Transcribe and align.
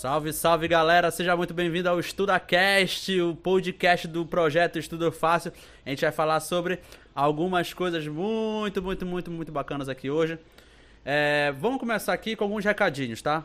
Salve, 0.00 0.32
salve 0.32 0.66
galera, 0.66 1.10
seja 1.10 1.36
muito 1.36 1.52
bem-vindo 1.52 1.86
ao 1.86 2.00
EstudaCast, 2.00 3.20
o 3.20 3.36
podcast 3.36 4.08
do 4.08 4.24
projeto 4.24 4.78
Estudo 4.78 5.12
Fácil. 5.12 5.52
A 5.84 5.90
gente 5.90 6.00
vai 6.00 6.10
falar 6.10 6.40
sobre 6.40 6.78
algumas 7.14 7.74
coisas 7.74 8.06
muito, 8.06 8.80
muito, 8.80 9.04
muito, 9.04 9.30
muito 9.30 9.52
bacanas 9.52 9.90
aqui 9.90 10.08
hoje. 10.08 10.38
É, 11.04 11.52
vamos 11.58 11.78
começar 11.78 12.14
aqui 12.14 12.34
com 12.34 12.44
alguns 12.44 12.64
recadinhos, 12.64 13.20
tá? 13.20 13.44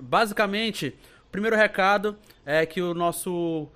Basicamente, 0.00 0.96
o 1.28 1.30
primeiro 1.30 1.56
recado 1.56 2.18
é 2.44 2.66
que 2.66 2.82
o 2.82 2.92
nosso 2.92 3.68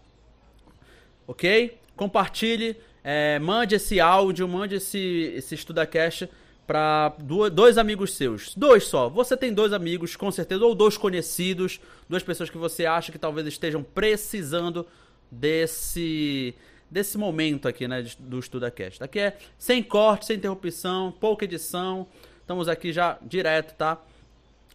Ok? 1.26 1.78
Compartilhe, 1.94 2.76
é, 3.04 3.38
mande 3.38 3.74
esse 3.74 4.00
áudio, 4.00 4.48
mande 4.48 4.76
esse, 4.76 5.32
esse 5.36 5.54
EstudaCast 5.54 6.28
para 6.66 7.14
dois 7.52 7.76
amigos 7.76 8.14
seus. 8.14 8.54
Dois 8.54 8.84
só. 8.84 9.08
Você 9.08 9.36
tem 9.36 9.52
dois 9.52 9.72
amigos, 9.72 10.16
com 10.16 10.30
certeza, 10.30 10.64
ou 10.64 10.74
dois 10.74 10.96
conhecidos, 10.96 11.80
duas 12.08 12.22
pessoas 12.22 12.48
que 12.48 12.56
você 12.56 12.86
acha 12.86 13.12
que 13.12 13.18
talvez 13.18 13.46
estejam 13.46 13.82
precisando 13.82 14.86
desse 15.30 16.54
desse 16.90 17.16
momento 17.16 17.66
aqui, 17.66 17.88
né, 17.88 18.04
do 18.18 18.38
EstudaCast. 18.38 19.02
Aqui 19.02 19.18
é 19.18 19.38
sem 19.56 19.82
corte, 19.82 20.26
sem 20.26 20.36
interrupção, 20.36 21.10
pouca 21.10 21.46
edição. 21.46 22.06
Estamos 22.42 22.68
aqui 22.68 22.92
já 22.92 23.18
direto, 23.22 23.74
tá? 23.74 23.98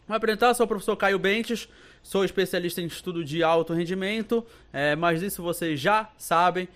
Vou 0.08 0.16
apresentar, 0.16 0.54
sou 0.54 0.66
o 0.66 0.70
professor 0.70 0.96
Caio 0.96 1.20
Bentes, 1.20 1.68
sou 2.02 2.24
especialista 2.24 2.82
em 2.82 2.86
estudo 2.86 3.26
de 3.26 3.44
alto 3.44 3.74
rendimento, 3.74 4.46
é, 4.72 4.96
mas 4.96 5.22
isso 5.22 5.44
vocês 5.44 5.78
já 5.78 6.10
sabem. 6.18 6.70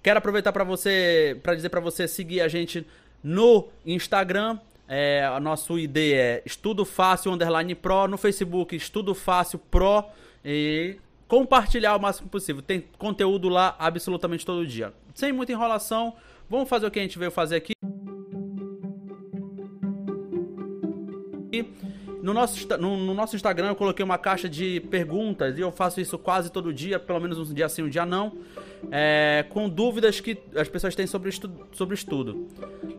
Quero 0.00 0.18
aproveitar 0.18 0.52
para 0.52 0.62
você, 0.62 1.36
para 1.42 1.56
dizer 1.56 1.68
para 1.68 1.80
você 1.80 2.06
seguir 2.06 2.40
a 2.40 2.46
gente 2.46 2.86
no 3.24 3.68
Instagram. 3.84 4.60
É, 4.86 5.26
nosso 5.40 5.76
ID 5.76 5.96
é 5.96 6.42
Estudo 6.46 6.84
Fácil 6.84 7.32
Underline 7.32 7.74
Pro, 7.74 8.06
no 8.06 8.16
Facebook 8.16 8.76
Estudo 8.76 9.14
Fácil 9.14 9.58
Pro 9.58 10.04
e 10.44 10.96
compartilhar 11.26 11.96
o 11.96 12.00
máximo 12.00 12.28
possível. 12.28 12.62
Tem 12.62 12.84
conteúdo 12.98 13.48
lá 13.48 13.74
absolutamente 13.80 14.46
todo 14.46 14.64
dia. 14.64 14.92
Sem 15.12 15.32
muita 15.32 15.50
enrolação, 15.50 16.14
vamos 16.48 16.68
fazer 16.68 16.86
o 16.86 16.90
que 16.90 17.00
a 17.00 17.02
gente 17.02 17.18
veio 17.18 17.32
fazer 17.32 17.56
aqui. 17.56 17.72
No 22.24 22.32
nosso, 22.32 22.66
no, 22.78 22.96
no, 22.96 23.12
nosso 23.12 23.36
Instagram 23.36 23.68
eu 23.68 23.76
coloquei 23.76 24.02
uma 24.02 24.16
caixa 24.16 24.48
de 24.48 24.80
perguntas 24.90 25.58
e 25.58 25.60
eu 25.60 25.70
faço 25.70 26.00
isso 26.00 26.16
quase 26.18 26.50
todo 26.50 26.72
dia, 26.72 26.98
pelo 26.98 27.20
menos 27.20 27.38
um 27.38 27.52
dia 27.52 27.68
sim, 27.68 27.82
um 27.82 27.88
dia 27.90 28.06
não, 28.06 28.32
é, 28.90 29.44
com 29.50 29.68
dúvidas 29.68 30.20
que 30.20 30.38
as 30.56 30.66
pessoas 30.66 30.94
têm 30.94 31.06
sobre 31.06 31.28
estudo. 31.28 31.66
Sobre 31.72 31.94
estudo. 31.94 32.48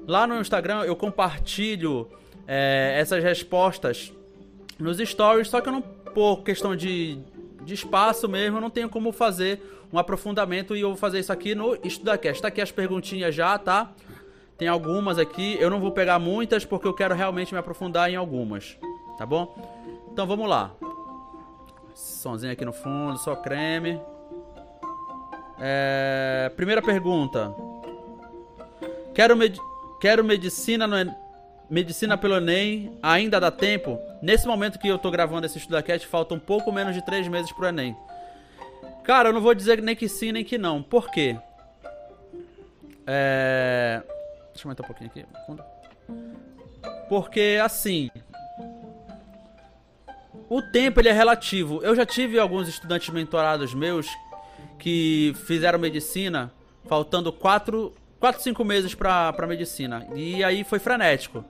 Lá 0.08 0.28
no 0.28 0.40
Instagram 0.40 0.84
eu 0.84 0.96
compartilho 0.96 2.08
é, 2.48 2.98
essas 3.00 3.24
respostas 3.24 4.14
nos 4.78 5.00
stories, 5.00 5.48
só 5.48 5.60
que 5.60 5.70
eu 5.70 5.74
não, 5.74 5.82
por 5.82 6.44
questão 6.44 6.76
de, 6.76 7.18
de 7.64 7.74
espaço 7.74 8.30
mesmo, 8.30 8.58
eu 8.58 8.62
não 8.62 8.70
tenho 8.70 8.90
como 8.90 9.12
fazer 9.12 9.60
um 9.92 9.98
aprofundamento 9.98 10.76
e 10.76 10.82
eu 10.82 10.90
vou 10.90 10.98
fazer 10.98 11.18
isso 11.18 11.34
aqui 11.34 11.56
no 11.56 11.76
EstudaCast. 11.84 12.44
Tá 12.44 12.50
aqui 12.50 12.62
as 12.62 12.72
perguntinhas 12.72 13.34
já, 13.34 13.58
tá? 13.58 13.92
Tem 14.56 14.68
algumas 14.68 15.18
aqui, 15.18 15.58
eu 15.60 15.72
não 15.72 15.80
vou 15.80 15.92
pegar 15.92 16.20
muitas 16.20 16.64
porque 16.64 16.88
eu 16.88 16.94
quero 16.94 17.16
realmente 17.16 17.52
me 17.52 17.60
aprofundar 17.60 18.08
em 18.08 18.16
algumas. 18.16 18.78
Tá 19.18 19.26
bom? 19.26 19.56
Então 20.12 20.26
vamos 20.28 20.50
lá. 20.50 20.72
Sonzinho 21.94 22.52
aqui 22.52 22.66
no 22.66 22.74
fundo, 22.74 23.18
só 23.18 23.36
creme. 23.36 24.00
É... 25.60 26.52
Primeira 26.56 26.82
pergunta. 26.82 27.56
Quero, 29.14 29.36
med... 29.36 29.58
Quero 30.02 30.24
medicina 30.24 30.86
no 30.86 31.16
Medicina 31.70 32.18
pelo 32.18 32.38
Enem, 32.38 32.98
ainda 33.02 33.40
dá 33.40 33.50
tempo? 33.50 34.00
Nesse 34.22 34.46
momento 34.46 34.78
que 34.78 34.88
eu 34.88 35.00
tô 35.00 35.10
gravando 35.10 35.48
esse 35.48 35.58
EstudaCast, 35.58 36.06
falta 36.06 36.36
um 36.36 36.40
pouco 36.40 36.72
menos 36.72 36.94
de 36.94 37.04
3 37.04 37.28
meses 37.28 37.52
pro 37.52 37.68
Enem. 37.68 37.96
Cara, 39.04 39.30
eu 39.30 39.34
não 39.34 39.42
vou 39.42 39.54
dizer 39.56 39.82
nem 39.82 39.96
que 39.96 40.08
sim, 40.08 40.32
nem 40.32 40.44
que 40.44 40.58
não. 40.58 40.84
Por 40.84 41.10
quê? 41.10 41.38
É... 43.08 44.02
Deixa 44.54 44.68
eu 44.68 44.70
aumentar 44.70 44.84
um 44.84 44.88
pouquinho 44.88 45.10
aqui. 45.10 45.26
Porque, 47.10 47.60
assim, 47.64 48.10
o 50.50 50.62
tempo 50.62 51.00
ele 51.00 51.10
é 51.10 51.14
relativo. 51.14 51.82
Eu 51.84 51.96
já 51.96 52.06
tive 52.06 52.40
alguns 52.40 52.68
estudantes 52.68 53.10
mentorados 53.10 53.74
meus 53.74 54.08
que 54.78 55.34
fizeram 55.46 55.80
medicina 55.80 56.52
faltando 56.88 57.32
4, 57.32 57.94
4 58.20 58.42
5 58.42 58.64
meses 58.64 58.94
para 58.94 59.48
medicina. 59.48 60.08
E 60.16 60.44
aí 60.44 60.64
foi 60.64 60.80
frenético. 60.80 61.44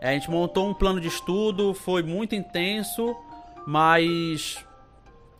A 0.00 0.12
gente 0.12 0.30
montou 0.30 0.68
um 0.68 0.74
plano 0.74 1.00
de 1.00 1.08
estudo, 1.08 1.74
foi 1.74 2.02
muito 2.02 2.34
intenso, 2.34 3.16
mas 3.66 4.64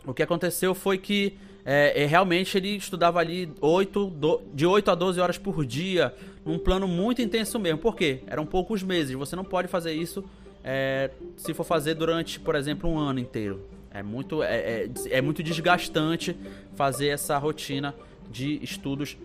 o 0.05 0.13
que 0.13 0.23
aconteceu 0.23 0.75
foi 0.75 0.99
que 0.99 1.39
é, 1.65 2.03
é 2.03 2.07
realmente 2.07 2.57
ele 2.57 2.77
estudava 2.77 3.21
ali 3.21 3.53
8, 3.61 4.07
do, 4.07 4.43
de 4.53 4.67
8 4.67 4.91
a 4.91 4.95
12 4.95 5.21
horas 5.21 5.39
por 5.39 5.65
dia, 5.65 6.15
num 6.45 6.59
plano 6.59 6.89
muito 6.89 7.23
intenso 7.23 7.59
mesmo. 7.59 7.79
Por 7.79 7.95
quê? 7.95 8.23
Eram 8.27 8.47
poucos 8.47 8.83
meses, 8.83 9.15
você 9.15 9.37
não 9.37 9.45
pode 9.45 9.69
fazer 9.69 9.93
isso 9.93 10.25
é, 10.71 11.11
se 11.35 11.55
for 11.55 11.65
fazer 11.65 11.95
durante, 11.95 12.39
por 12.39 12.55
exemplo, 12.55 12.91
um 12.91 12.99
ano 12.99 13.19
inteiro. 13.19 13.67
É 13.91 14.03
muito, 14.03 14.43
é, 14.43 14.83
é, 14.85 14.91
é 15.13 15.23
muito 15.23 15.43
desgastante 15.43 16.37
fazer 16.75 17.09
essa 17.09 17.39
rotina 17.39 17.95
de 18.31 18.63
estudos 18.63 19.17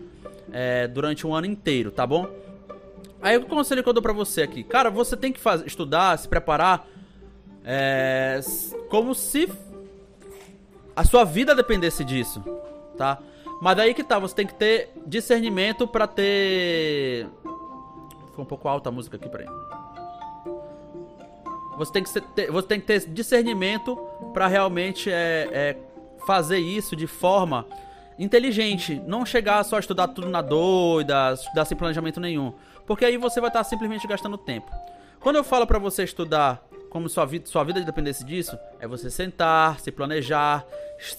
é, 0.50 0.88
durante 0.88 1.26
um 1.26 1.34
ano 1.34 1.46
inteiro, 1.46 1.90
tá 1.90 2.06
bom? 2.06 2.26
Aí 3.20 3.36
o 3.36 3.44
conselho 3.44 3.82
que 3.82 3.88
eu 3.88 3.92
dou 3.92 4.02
pra 4.02 4.14
você 4.14 4.40
aqui, 4.40 4.64
cara, 4.64 4.88
você 4.88 5.18
tem 5.18 5.30
que 5.30 5.40
estudar, 5.66 6.18
se 6.18 6.26
preparar 6.26 6.88
é, 7.62 8.40
como 8.88 9.14
se 9.14 9.46
a 10.96 11.04
sua 11.04 11.24
vida 11.24 11.54
dependesse 11.54 12.04
disso, 12.04 12.42
tá? 12.96 13.18
Mas 13.60 13.76
daí 13.76 13.92
que 13.92 14.02
tá, 14.02 14.18
você 14.18 14.34
tem 14.34 14.46
que 14.46 14.54
ter 14.54 14.90
discernimento 15.06 15.86
para 15.86 16.06
ter. 16.06 17.26
Ficou 18.30 18.44
um 18.44 18.48
pouco 18.48 18.66
alta 18.66 18.88
a 18.88 18.92
música 18.92 19.16
aqui, 19.16 19.28
peraí. 19.28 19.46
Você 21.76 21.92
tem 21.92 22.02
que, 22.02 22.20
ter, 22.20 22.50
você 22.50 22.66
tem 22.66 22.80
que 22.80 22.86
ter 22.86 23.00
discernimento 23.08 23.96
para 24.32 24.46
realmente 24.46 25.10
é, 25.10 25.48
é, 25.52 25.76
fazer 26.26 26.58
isso 26.58 26.94
de 26.94 27.06
forma 27.06 27.66
inteligente. 28.18 29.00
Não 29.06 29.24
chegar 29.26 29.62
só 29.64 29.76
a 29.76 29.80
estudar 29.80 30.08
tudo 30.08 30.28
na 30.28 30.40
doida, 30.40 31.32
estudar 31.32 31.64
sem 31.64 31.76
planejamento 31.76 32.20
nenhum. 32.20 32.52
Porque 32.86 33.04
aí 33.04 33.16
você 33.16 33.40
vai 33.40 33.50
estar 33.50 33.64
simplesmente 33.64 34.06
gastando 34.06 34.36
tempo. 34.38 34.70
Quando 35.20 35.36
eu 35.36 35.44
falo 35.44 35.66
para 35.66 35.78
você 35.78 36.04
estudar 36.04 36.62
como 36.90 37.08
sua 37.08 37.24
vida, 37.24 37.46
sua 37.46 37.64
vida 37.64 37.80
dependesse 37.80 38.24
disso, 38.24 38.56
é 38.78 38.86
você 38.86 39.10
sentar, 39.10 39.80
se 39.80 39.90
planejar, 39.90 40.64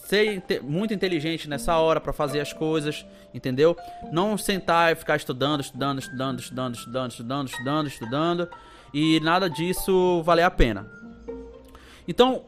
ser 0.07 0.41
muito 0.63 0.93
inteligente 0.93 1.49
nessa 1.49 1.75
hora 1.77 1.99
para 1.99 2.13
fazer 2.13 2.39
as 2.39 2.53
coisas, 2.53 3.05
entendeu? 3.33 3.75
Não 4.09 4.37
sentar 4.37 4.93
e 4.93 4.95
ficar 4.95 5.17
estudando, 5.17 5.59
estudando, 5.59 5.99
estudando, 5.99 6.39
estudando, 6.39 6.75
estudando, 6.75 7.11
estudando, 7.11 7.47
estudando, 7.49 7.87
estudando 7.87 8.49
e 8.95 9.19
nada 9.19 9.49
disso 9.49 10.23
valer 10.23 10.43
a 10.43 10.49
pena. 10.49 10.89
Então, 12.07 12.45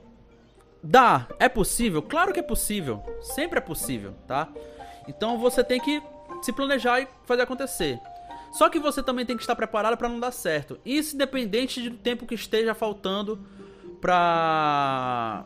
dá, 0.81 1.27
é 1.39 1.49
possível? 1.49 2.01
Claro 2.01 2.31
que 2.31 2.39
é 2.39 2.44
possível, 2.44 3.03
sempre 3.19 3.59
é 3.59 3.61
possível, 3.61 4.15
tá? 4.25 4.47
Então 5.09 5.38
você 5.38 5.61
tem 5.61 5.77
que 5.77 6.01
se 6.41 6.53
planejar 6.53 7.01
e 7.01 7.07
fazer 7.25 7.41
acontecer. 7.41 7.99
Só 8.53 8.69
que 8.69 8.79
você 8.79 9.03
também 9.03 9.25
tem 9.25 9.35
que 9.35 9.44
estar 9.44 9.57
preparado 9.57 9.97
para 9.97 10.07
não 10.07 10.21
dar 10.21 10.31
certo. 10.31 10.79
Isso 10.85 11.15
independente 11.15 11.89
do 11.89 11.97
tempo 11.97 12.25
que 12.25 12.35
esteja 12.35 12.73
faltando 12.73 13.45
para 13.99 15.44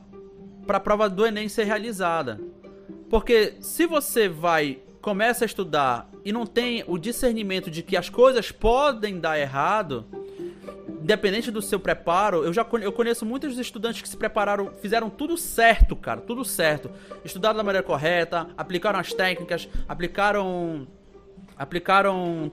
para 0.67 0.77
a 0.77 0.81
prova 0.81 1.09
do 1.09 1.25
ENEM 1.25 1.49
ser 1.49 1.63
realizada. 1.63 2.39
Porque 3.09 3.55
se 3.59 3.87
você 3.87 4.29
vai 4.29 4.79
começa 5.01 5.43
a 5.43 5.47
estudar 5.47 6.07
e 6.23 6.31
não 6.31 6.45
tem 6.45 6.83
o 6.85 6.99
discernimento 6.99 7.71
de 7.71 7.81
que 7.81 7.97
as 7.97 8.07
coisas 8.07 8.51
podem 8.51 9.19
dar 9.19 9.39
errado, 9.39 10.05
independente 11.01 11.49
do 11.49 11.61
seu 11.61 11.79
preparo, 11.79 12.43
eu 12.43 12.53
já 12.53 12.65
eu 12.81 12.91
conheço 12.91 13.25
muitos 13.25 13.57
estudantes 13.57 14.01
que 14.01 14.09
se 14.09 14.15
prepararam, 14.15 14.71
fizeram 14.81 15.09
tudo 15.09 15.35
certo, 15.35 15.95
cara, 15.95 16.21
tudo 16.21 16.45
certo. 16.45 16.91
Estudaram 17.25 17.57
da 17.57 17.63
maneira 17.63 17.85
correta, 17.85 18.47
aplicaram 18.57 18.99
as 18.99 19.11
técnicas, 19.11 19.67
aplicaram 19.87 20.87
aplicaram 21.57 22.51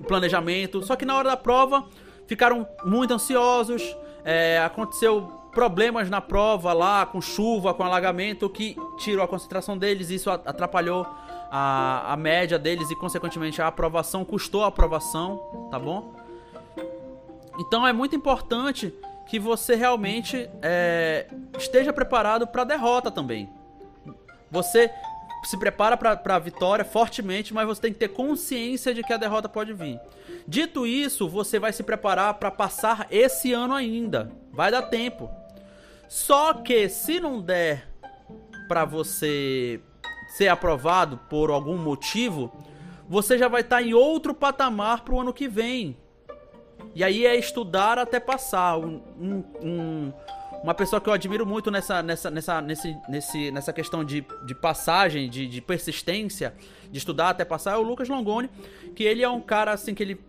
o 0.00 0.04
planejamento, 0.04 0.82
só 0.82 0.96
que 0.96 1.04
na 1.04 1.16
hora 1.16 1.30
da 1.30 1.36
prova 1.36 1.84
ficaram 2.26 2.66
muito 2.84 3.12
ansiosos, 3.12 3.96
é, 4.24 4.60
aconteceu 4.60 5.40
problemas 5.52 6.08
na 6.08 6.20
prova 6.20 6.72
lá, 6.72 7.04
com 7.04 7.20
chuva, 7.20 7.74
com 7.74 7.84
alagamento, 7.84 8.48
que 8.48 8.74
tirou 8.98 9.22
a 9.22 9.28
concentração 9.28 9.76
deles, 9.76 10.10
isso 10.10 10.30
atrapalhou 10.30 11.06
a, 11.50 12.12
a 12.12 12.16
média 12.16 12.58
deles 12.58 12.90
e, 12.90 12.96
consequentemente, 12.96 13.60
a 13.60 13.66
aprovação, 13.66 14.24
custou 14.24 14.64
a 14.64 14.68
aprovação, 14.68 15.68
tá 15.70 15.78
bom? 15.78 16.21
Então 17.58 17.86
é 17.86 17.92
muito 17.92 18.16
importante 18.16 18.92
que 19.26 19.38
você 19.38 19.74
realmente 19.74 20.48
é, 20.60 21.26
esteja 21.58 21.92
preparado 21.92 22.46
para 22.46 22.62
a 22.62 22.64
derrota 22.64 23.10
também. 23.10 23.48
Você 24.50 24.90
se 25.44 25.56
prepara 25.56 25.96
para 25.96 26.36
a 26.36 26.38
vitória 26.38 26.84
fortemente, 26.84 27.52
mas 27.52 27.66
você 27.66 27.80
tem 27.80 27.92
que 27.92 27.98
ter 27.98 28.08
consciência 28.08 28.94
de 28.94 29.02
que 29.02 29.12
a 29.12 29.16
derrota 29.16 29.48
pode 29.48 29.72
vir. 29.72 29.98
Dito 30.46 30.86
isso, 30.86 31.28
você 31.28 31.58
vai 31.58 31.72
se 31.72 31.82
preparar 31.82 32.34
para 32.34 32.50
passar 32.50 33.06
esse 33.10 33.52
ano 33.52 33.74
ainda. 33.74 34.30
Vai 34.52 34.70
dar 34.70 34.82
tempo. 34.82 35.28
Só 36.08 36.54
que 36.54 36.88
se 36.88 37.18
não 37.18 37.40
der 37.40 37.88
para 38.68 38.84
você 38.84 39.80
ser 40.36 40.48
aprovado 40.48 41.18
por 41.28 41.50
algum 41.50 41.76
motivo, 41.76 42.52
você 43.08 43.36
já 43.36 43.48
vai 43.48 43.62
estar 43.62 43.76
tá 43.76 43.82
em 43.82 43.94
outro 43.94 44.34
patamar 44.34 45.02
para 45.02 45.14
o 45.14 45.20
ano 45.20 45.32
que 45.32 45.48
vem. 45.48 45.96
E 46.94 47.02
aí 47.02 47.24
é 47.26 47.36
estudar 47.36 47.98
até 47.98 48.20
passar. 48.20 48.78
Um, 48.78 49.02
um, 49.18 49.44
um, 49.62 50.12
uma 50.62 50.74
pessoa 50.74 51.00
que 51.00 51.08
eu 51.08 51.12
admiro 51.12 51.44
muito 51.44 51.70
nessa, 51.70 52.02
nessa, 52.02 52.30
nessa, 52.30 52.60
nesse, 52.60 52.96
nesse, 53.08 53.50
nessa 53.50 53.72
questão 53.72 54.04
de, 54.04 54.24
de 54.44 54.54
passagem, 54.54 55.28
de, 55.28 55.46
de 55.46 55.60
persistência, 55.60 56.54
de 56.90 56.98
estudar 56.98 57.30
até 57.30 57.44
passar, 57.44 57.72
é 57.72 57.76
o 57.76 57.82
Lucas 57.82 58.08
Longoni, 58.08 58.48
que 58.94 59.02
ele 59.02 59.22
é 59.22 59.28
um 59.28 59.40
cara 59.40 59.72
assim 59.72 59.94
que 59.94 60.02
ele 60.02 60.20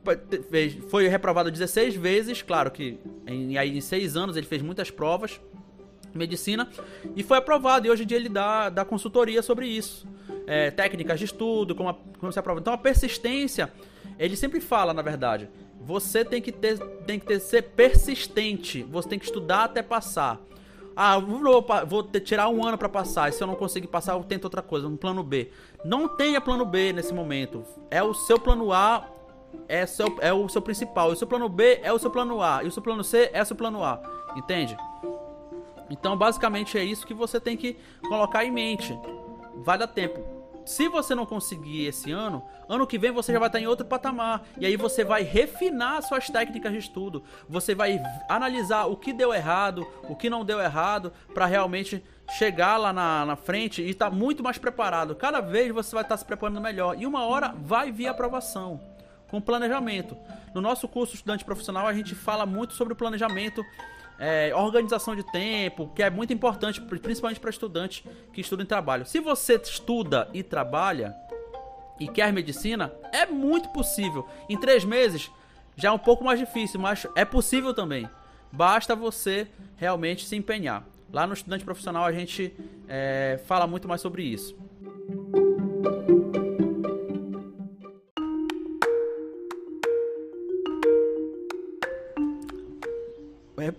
foi 0.90 1.08
reprovado 1.08 1.52
16 1.52 1.96
vezes, 1.96 2.42
claro 2.42 2.72
que 2.72 2.98
em, 3.28 3.58
aí 3.58 3.78
em 3.78 3.82
6 3.82 4.16
anos 4.16 4.38
ele 4.38 4.48
fez 4.48 4.62
muitas 4.62 4.90
provas, 4.90 5.40
medicina, 6.14 6.70
e 7.16 7.24
foi 7.24 7.38
aprovado, 7.38 7.86
e 7.86 7.92
hoje 7.92 8.04
em 8.04 8.06
dia 8.06 8.18
ele 8.18 8.30
dá, 8.30 8.70
dá 8.70 8.86
consultoria 8.86 9.42
sobre 9.42 9.68
isso. 9.68 10.08
É, 10.46 10.72
técnicas 10.72 11.20
de 11.20 11.26
estudo, 11.26 11.76
como, 11.76 11.90
a, 11.90 11.96
como 12.20 12.32
se 12.32 12.40
aprova. 12.40 12.60
Então 12.60 12.74
a 12.74 12.78
persistência, 12.78 13.72
ele 14.18 14.36
sempre 14.36 14.60
fala, 14.60 14.94
na 14.94 15.02
verdade, 15.02 15.50
você 15.86 16.24
tem 16.24 16.42
que 16.42 16.52
ter, 16.52 16.80
tem 17.06 17.20
que 17.20 17.26
ter, 17.26 17.40
ser 17.40 17.62
persistente. 17.62 18.84
Você 18.84 19.10
tem 19.10 19.20
que 19.20 19.26
estudar 19.26 19.66
até 19.66 19.82
passar. 19.82 20.40
Ah, 20.96 21.18
vou, 21.20 21.66
vou 21.86 22.04
tirar 22.04 22.48
um 22.50 22.66
ano 22.66 22.78
para 22.78 22.88
passar. 22.88 23.30
E 23.30 23.34
se 23.34 23.44
eu 23.44 23.48
não 23.48 23.56
conseguir 23.56 23.88
passar, 23.88 24.14
eu 24.14 24.24
tento 24.24 24.46
outra 24.46 24.62
coisa, 24.62 24.88
um 24.88 24.96
plano 24.96 25.24
B. 25.24 25.52
Não 25.84 26.08
tenha 26.08 26.40
plano 26.40 26.66
B 26.66 26.94
nesse 26.94 27.14
momento. 27.14 27.66
É 27.92 28.02
o 28.02 28.14
seu 28.14 28.40
plano 28.40 28.72
A, 28.72 29.08
é, 29.68 29.86
seu, 29.86 30.18
é 30.22 30.32
o 30.32 30.48
seu 30.48 30.62
principal. 30.62 31.10
E 31.10 31.14
o 31.14 31.16
seu 31.16 31.28
plano 31.28 31.50
B 31.50 31.80
é 31.84 31.92
o 31.92 32.00
seu 32.00 32.10
plano 32.10 32.42
A. 32.42 32.64
E 32.64 32.68
o 32.68 32.72
seu 32.72 32.82
plano 32.82 33.04
C 33.04 33.30
é 33.34 33.42
o 33.42 33.46
seu 33.46 33.56
plano 33.56 33.84
A. 33.84 34.02
Entende? 34.38 34.78
Então, 35.90 36.16
basicamente 36.16 36.78
é 36.78 36.84
isso 36.84 37.06
que 37.06 37.14
você 37.14 37.40
tem 37.40 37.58
que 37.58 37.78
colocar 38.08 38.46
em 38.46 38.52
mente. 38.52 38.98
Vai 39.58 39.78
dar 39.78 39.88
tempo 39.88 40.33
se 40.66 40.88
você 40.88 41.14
não 41.14 41.26
conseguir 41.26 41.86
esse 41.86 42.12
ano, 42.12 42.44
ano 42.68 42.88
que 42.88 42.98
vem 42.98 43.12
você 43.12 43.34
já 43.34 43.40
vai 43.40 43.50
estar 43.50 43.60
em 43.60 43.68
outro 43.68 43.86
patamar. 43.86 44.44
E 44.58 44.66
aí 44.66 44.76
você 44.76 45.04
vai 45.04 45.24
refinar 45.24 46.02
suas 46.02 46.30
técnicas 46.30 46.72
de 46.72 46.78
estudo. 46.80 47.24
Você 47.50 47.76
vai 47.76 48.02
analisar 48.30 48.86
o 48.86 48.96
que 48.96 49.14
deu 49.14 49.34
errado, 49.34 49.86
o 50.10 50.16
que 50.16 50.30
não 50.30 50.46
deu 50.46 50.60
errado, 50.60 51.12
para 51.34 51.46
realmente 51.46 52.04
chegar 52.38 52.78
lá 52.78 52.94
na, 52.94 53.26
na 53.26 53.36
frente 53.36 53.82
e 53.82 53.90
estar 53.90 54.10
tá 54.10 54.16
muito 54.16 54.44
mais 54.44 54.58
preparado. 54.58 55.16
Cada 55.16 55.42
vez 55.42 55.72
você 55.72 55.94
vai 55.94 56.04
estar 56.04 56.18
se 56.18 56.26
preparando 56.26 56.62
melhor. 56.62 56.96
E 57.00 57.06
uma 57.06 57.26
hora 57.26 57.54
vai 57.58 57.92
vir 57.92 58.08
aprovação 58.08 58.80
com 59.28 59.42
planejamento. 59.42 60.16
No 60.54 60.62
nosso 60.62 60.88
curso 60.88 61.16
estudante 61.16 61.44
profissional, 61.44 61.88
a 61.88 61.94
gente 61.94 62.14
fala 62.14 62.46
muito 62.46 62.74
sobre 62.74 62.94
o 62.94 62.96
planejamento 62.96 63.64
é, 64.20 64.54
organização 64.56 65.16
de 65.16 65.24
tempo, 65.32 65.92
que 65.96 66.04
é 66.04 66.10
muito 66.10 66.34
importante, 66.34 66.82
principalmente 66.82 67.40
para 67.40 67.50
estudantes 67.50 68.04
que 68.32 68.42
estudam 68.42 68.64
em 68.64 68.68
trabalho. 68.68 69.06
Se 69.06 69.20
você 69.20 69.56
estuda 69.56 70.30
e 70.34 70.44
trabalha 70.44 71.16
e 72.00 72.08
quer 72.08 72.32
medicina, 72.32 72.92
é 73.12 73.26
muito 73.26 73.70
possível. 73.70 74.28
Em 74.50 74.60
três 74.60 74.84
meses 74.84 75.32
já 75.76 75.90
é 75.90 75.92
um 75.92 76.00
pouco 76.00 76.24
mais 76.24 76.40
difícil, 76.40 76.80
mas 76.80 77.08
é 77.16 77.26
possível 77.26 77.74
também. 77.74 78.10
Basta 78.52 78.96
você 78.96 79.48
realmente 79.78 80.26
se 80.26 80.36
empenhar. 80.36 80.84
Lá 81.12 81.28
no 81.28 81.34
estudante 81.34 81.66
profissional 81.66 82.06
a 82.06 82.12
gente 82.12 82.54
é, 82.88 83.40
fala 83.46 83.68
muito 83.68 83.88
mais 83.88 84.02
sobre 84.02 84.24
isso. 84.24 84.56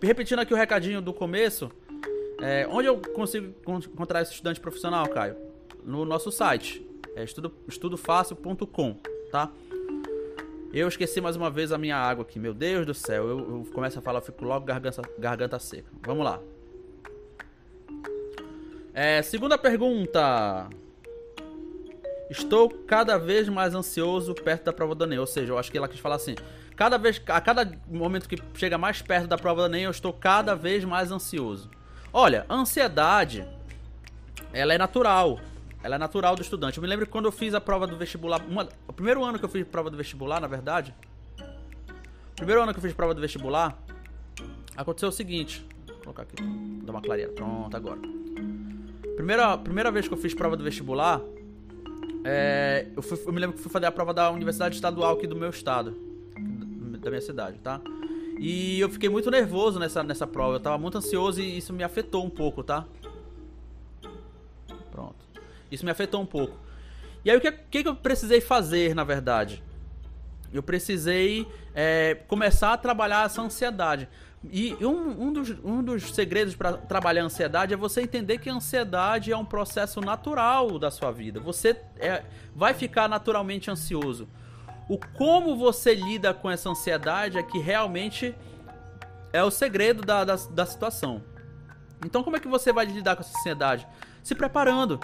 Repetindo 0.05 0.39
aqui 0.39 0.53
o 0.53 0.57
recadinho 0.57 1.01
do 1.01 1.13
começo, 1.13 1.71
é, 2.41 2.67
onde 2.71 2.89
eu 2.89 2.99
consigo 2.99 3.55
encontrar 3.67 4.23
esse 4.23 4.33
estudante 4.33 4.61
profissional, 4.61 5.09
Caio? 5.09 5.37
No 5.85 6.05
nosso 6.05 6.31
site, 6.31 6.87
é 7.15 7.25
estudo, 7.25 7.53
estudofácil.com, 7.69 8.97
tá? 9.31 9.51
Eu 10.73 10.89
esqueci 10.89 11.21
mais 11.21 11.37
uma 11.37 11.51
vez 11.51 11.71
a 11.71 11.79
minha 11.79 11.97
água 11.97 12.23
aqui, 12.23 12.39
meu 12.39 12.53
Deus 12.53 12.85
do 12.85 12.93
céu. 12.93 13.29
Eu, 13.29 13.39
eu 13.39 13.69
começo 13.73 13.99
a 13.99 14.03
falar, 14.03 14.21
fico 14.21 14.45
logo 14.45 14.67
garganta, 14.67 15.03
garganta 15.19 15.59
seca. 15.61 15.89
Vamos 16.05 16.25
lá. 16.25 16.41
É, 18.93 19.23
segunda 19.23 19.57
pergunta. 19.57 20.69
Estou 22.29 22.69
cada 22.69 23.19
vez 23.19 23.49
mais 23.49 23.75
ansioso 23.75 24.35
perto 24.35 24.65
da 24.65 24.73
prova 24.73 24.97
do 24.97 25.05
Enem. 25.05 25.19
Ou 25.19 25.27
seja, 25.27 25.53
eu 25.53 25.59
acho 25.59 25.71
que 25.71 25.79
ela 25.79 25.87
quis 25.87 26.01
falar 26.01 26.17
assim: 26.17 26.35
Cada 26.77 26.99
vez, 26.99 27.23
a 27.29 27.41
cada 27.41 27.71
momento 27.89 28.29
que 28.29 28.37
chega 28.55 28.77
mais 28.77 29.01
perto 29.01 29.29
da 29.29 29.39
prova 29.39 29.63
do 29.63 29.75
Enem, 29.75 29.85
eu 29.85 29.91
estou 29.91 30.13
cada 30.13 30.57
vez 30.57 30.85
mais 30.85 31.13
ansioso. 31.13 31.71
Olha, 32.13 32.45
ansiedade, 32.51 33.47
ela 34.53 34.75
é 34.75 34.79
natural. 34.79 35.39
Ela 35.83 35.97
é 35.97 35.99
natural 35.99 36.35
do 36.35 36.43
estudante. 36.43 36.79
Eu 36.79 36.83
me 36.83 36.89
lembro 36.89 37.07
quando 37.07 37.27
eu 37.27 37.33
fiz 37.33 37.55
a 37.55 37.61
prova 37.61 37.87
do 37.87 37.97
vestibular, 37.97 38.43
uma, 38.49 38.69
o 38.89 38.93
primeiro 38.93 39.23
ano 39.23 39.39
que 39.39 39.45
eu 39.45 39.49
fiz 39.49 39.65
prova 39.67 39.89
do 39.89 39.97
vestibular, 39.97 40.41
na 40.41 40.49
verdade, 40.49 40.95
o 42.33 42.37
primeiro 42.37 42.63
ano 42.63 42.73
que 42.73 42.79
eu 42.79 42.83
fiz 42.83 42.93
prova 42.93 43.15
do 43.15 43.21
vestibular, 43.21 43.79
aconteceu 44.77 45.11
o 45.11 45.13
seguinte. 45.13 45.65
Vou 45.87 45.97
colocar 45.99 46.23
aqui, 46.23 46.35
dar 46.83 46.91
uma 46.93 47.03
clareira. 47.03 47.31
Pronto, 47.33 47.77
agora. 47.77 48.01
Primeira, 49.15 49.57
primeira 49.59 49.93
vez 49.93 50.09
que 50.09 50.15
eu 50.15 50.19
fiz 50.19 50.35
prova 50.35 50.57
do 50.57 50.65
vestibular, 50.65 51.21
é, 52.25 52.89
eu, 52.97 53.03
fui, 53.03 53.23
eu 53.25 53.33
me 53.33 53.39
lembro 53.39 53.57
que 53.57 53.63
fui 53.63 53.71
fazer 53.71 53.87
a 53.87 53.93
prova 53.93 54.13
da 54.13 54.31
Universidade 54.31 54.75
Estadual 54.75 55.15
aqui 55.15 55.27
do 55.27 55.37
meu 55.37 55.51
estado 55.51 56.14
da 57.05 57.11
minha 57.11 57.21
cidade, 57.21 57.59
tá? 57.59 57.81
E 58.39 58.81
eu 58.81 58.89
fiquei 58.89 59.09
muito 59.09 59.31
nervoso 59.31 59.79
nessa, 59.79 60.03
nessa 60.03 60.27
prova. 60.27 60.57
Eu 60.57 60.61
tava 60.61 60.79
muito 60.79 60.99
ansioso 60.99 61.41
e 61.41 61.59
isso 61.59 61.73
me 61.73 61.85
afetou 61.85 62.25
um 62.25 62.31
pouco, 62.31 62.63
tá? 62.63 62.85
Pronto. 64.91 65.17
Isso 65.71 65.85
me 65.85 65.91
afetou 65.91 66.21
um 66.21 66.27
pouco. 66.27 66.57
E 67.25 67.31
aí 67.31 67.37
o 67.37 67.41
que, 67.41 67.53
que, 67.53 67.89
eu 67.89 67.95
precisei 67.95 68.41
fazer, 68.41 68.95
na 68.95 69.05
verdade? 69.05 69.63
Eu 70.53 70.63
precisei 70.63 71.47
é, 71.75 72.17
começar 72.27 72.73
a 72.73 72.77
trabalhar 72.77 73.27
essa 73.27 73.41
ansiedade. 73.41 74.09
E 74.53 74.75
um, 74.85 75.29
um, 75.29 75.33
dos, 75.33 75.51
um 75.65 75.83
dos 75.83 76.15
segredos 76.15 76.55
para 76.55 76.75
trabalhar 76.75 77.23
a 77.23 77.27
ansiedade 77.27 77.73
é 77.73 77.77
você 77.77 78.03
entender 78.03 78.39
que 78.39 78.51
a 78.51 78.55
ansiedade 78.55 79.33
é 79.33 79.37
um 79.37 79.45
processo 79.45 80.01
natural 80.03 80.79
da 80.79 80.91
sua 80.91 81.11
vida. 81.11 81.41
Você 81.41 81.81
é, 81.99 82.25
vai 82.55 82.75
ficar 82.75 83.09
naturalmente 83.09 83.71
ansioso 83.71 84.29
o 84.89 84.99
como 84.99 85.57
você 85.57 85.95
lida 85.95 86.35
com 86.35 86.51
essa 86.51 86.69
ansiedade 86.69 87.39
é 87.39 87.43
que 87.43 87.59
realmente 87.59 88.35
é 89.33 89.43
o 89.43 89.51
segredo 89.51 90.03
da, 90.03 90.25
da, 90.25 90.37
da 90.37 90.67
situação. 90.67 91.23
Então, 92.05 92.23
como 92.23 92.37
é 92.37 92.41
que 92.41 92.49
você 92.49 92.73
vai 92.73 92.85
lidar 92.85 93.17
com 93.17 93.23
essa 93.23 93.37
ansiedade? 93.39 93.87
Se 94.23 94.35
preparando. 94.35 95.01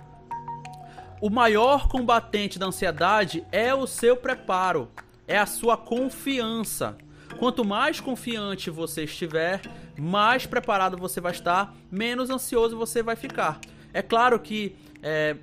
O 1.21 1.29
maior 1.29 1.89
combatente 1.89 2.59
da 2.59 2.67
ansiedade 2.67 3.45
é 3.53 3.75
o 3.75 3.87
seu 3.87 4.17
preparo, 4.17 4.89
é 5.27 5.39
a 5.39 5.47
sua 5.47 5.77
confiança. 5.77 6.97
Quanto 7.39 7.65
mais 7.65 8.01
confiante 8.01 8.71
você 8.71 9.05
estiver, 9.05 9.61
mais 9.99 10.47
preparado 10.47 10.97
você 10.97 11.21
vai 11.21 11.33
estar, 11.33 11.75
menos 11.91 12.31
ansioso 12.31 12.77
você 12.77 13.03
vai 13.03 13.17
ficar. 13.17 13.61
É 13.93 14.03
claro 14.03 14.39
que 14.39 14.77
é, 15.03 15.37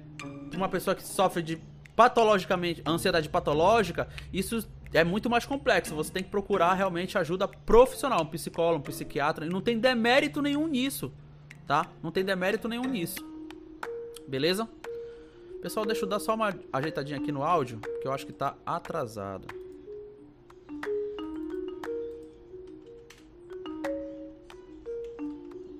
uma 0.55 0.69
pessoa 0.69 0.95
que 0.95 1.03
sofre 1.03 1.41
de 1.41 1.59
patologicamente, 1.97 2.83
ansiedade 2.85 3.27
patológica, 3.27 4.07
isso 4.31 4.69
é 4.93 5.03
muito 5.03 5.31
mais 5.31 5.47
complexo. 5.47 5.95
Você 5.95 6.13
tem 6.13 6.21
que 6.21 6.29
procurar 6.29 6.75
realmente 6.75 7.17
ajuda 7.17 7.47
profissional, 7.47 8.21
um 8.21 8.27
psicólogo, 8.27 8.77
um 8.77 8.83
psiquiatra. 8.83 9.47
E 9.47 9.49
não 9.49 9.61
tem 9.61 9.79
demérito 9.79 10.39
nenhum 10.39 10.67
nisso, 10.67 11.11
tá? 11.65 11.87
Não 12.03 12.11
tem 12.11 12.23
demérito 12.23 12.67
nenhum 12.67 12.83
nisso. 12.83 13.17
Beleza? 14.27 14.69
Pessoal, 15.59 15.87
deixa 15.87 16.05
eu 16.05 16.07
dar 16.07 16.19
só 16.19 16.35
uma 16.35 16.55
ajeitadinha 16.71 17.17
aqui 17.19 17.31
no 17.31 17.41
áudio, 17.41 17.79
que 17.79 18.07
eu 18.07 18.13
acho 18.13 18.27
que 18.27 18.31
tá 18.31 18.55
atrasado. 18.63 19.47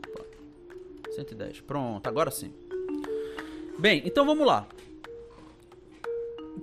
Opa. 0.08 0.26
110. 1.12 1.62
Pronto, 1.62 2.08
agora 2.08 2.32
sim. 2.32 2.52
Bem, 3.78 4.02
então 4.04 4.26
vamos 4.26 4.48
lá. 4.48 4.68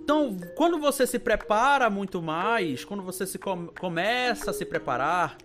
Então, 0.04 0.36
quando 0.54 0.78
você 0.78 1.06
se 1.06 1.18
prepara 1.18 1.88
muito 1.88 2.20
mais, 2.20 2.84
quando 2.84 3.02
você 3.02 3.26
se 3.26 3.38
com 3.38 3.68
começa 3.68 4.50
a 4.50 4.52
se 4.52 4.62
preparar, 4.62 5.38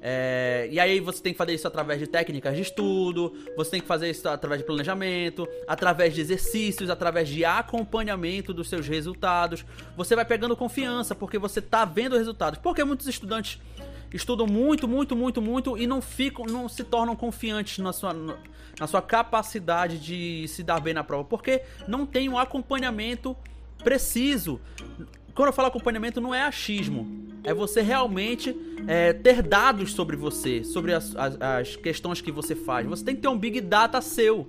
é, 0.00 0.66
e 0.70 0.80
aí 0.80 0.98
você 0.98 1.22
tem 1.22 1.34
que 1.34 1.36
fazer 1.36 1.52
isso 1.52 1.68
através 1.68 2.00
de 2.00 2.06
técnicas 2.06 2.56
de 2.56 2.62
estudo, 2.62 3.34
você 3.54 3.72
tem 3.72 3.80
que 3.82 3.86
fazer 3.86 4.08
isso 4.08 4.26
através 4.26 4.62
de 4.62 4.66
planejamento, 4.66 5.46
através 5.66 6.14
de 6.14 6.22
exercícios, 6.22 6.88
através 6.88 7.28
de 7.28 7.44
acompanhamento 7.44 8.54
dos 8.54 8.70
seus 8.70 8.88
resultados. 8.88 9.62
Você 9.94 10.16
vai 10.16 10.24
pegando 10.24 10.56
confiança 10.56 11.14
porque 11.14 11.38
você 11.38 11.58
está 11.58 11.84
vendo 11.84 12.16
resultados. 12.16 12.58
Porque 12.60 12.82
muitos 12.84 13.06
estudantes 13.06 13.60
estudam 14.10 14.46
muito, 14.46 14.88
muito, 14.88 15.14
muito, 15.14 15.42
muito 15.42 15.76
e 15.76 15.86
não 15.86 16.00
ficam, 16.00 16.46
não 16.46 16.66
se 16.66 16.82
tornam 16.82 17.14
confiantes 17.14 17.76
na 17.84 17.92
sua, 17.92 18.14
na 18.80 18.86
sua 18.86 19.02
capacidade 19.02 19.98
de 19.98 20.48
se 20.48 20.62
dar 20.62 20.80
bem 20.80 20.94
na 20.94 21.04
prova, 21.04 21.24
porque 21.24 21.60
não 21.86 22.06
tem 22.06 22.26
um 22.26 22.38
acompanhamento 22.38 23.36
preciso. 23.82 24.60
Quando 25.34 25.48
eu 25.48 25.52
falo 25.52 25.68
acompanhamento, 25.68 26.20
não 26.20 26.34
é 26.34 26.42
achismo. 26.42 27.28
É 27.44 27.54
você 27.54 27.80
realmente 27.80 28.54
é, 28.86 29.12
ter 29.12 29.42
dados 29.42 29.92
sobre 29.92 30.16
você, 30.16 30.64
sobre 30.64 30.92
as, 30.92 31.14
as, 31.14 31.40
as 31.40 31.76
questões 31.76 32.20
que 32.20 32.32
você 32.32 32.54
faz. 32.54 32.86
Você 32.86 33.04
tem 33.04 33.14
que 33.14 33.22
ter 33.22 33.28
um 33.28 33.38
big 33.38 33.60
data 33.60 34.00
seu 34.00 34.48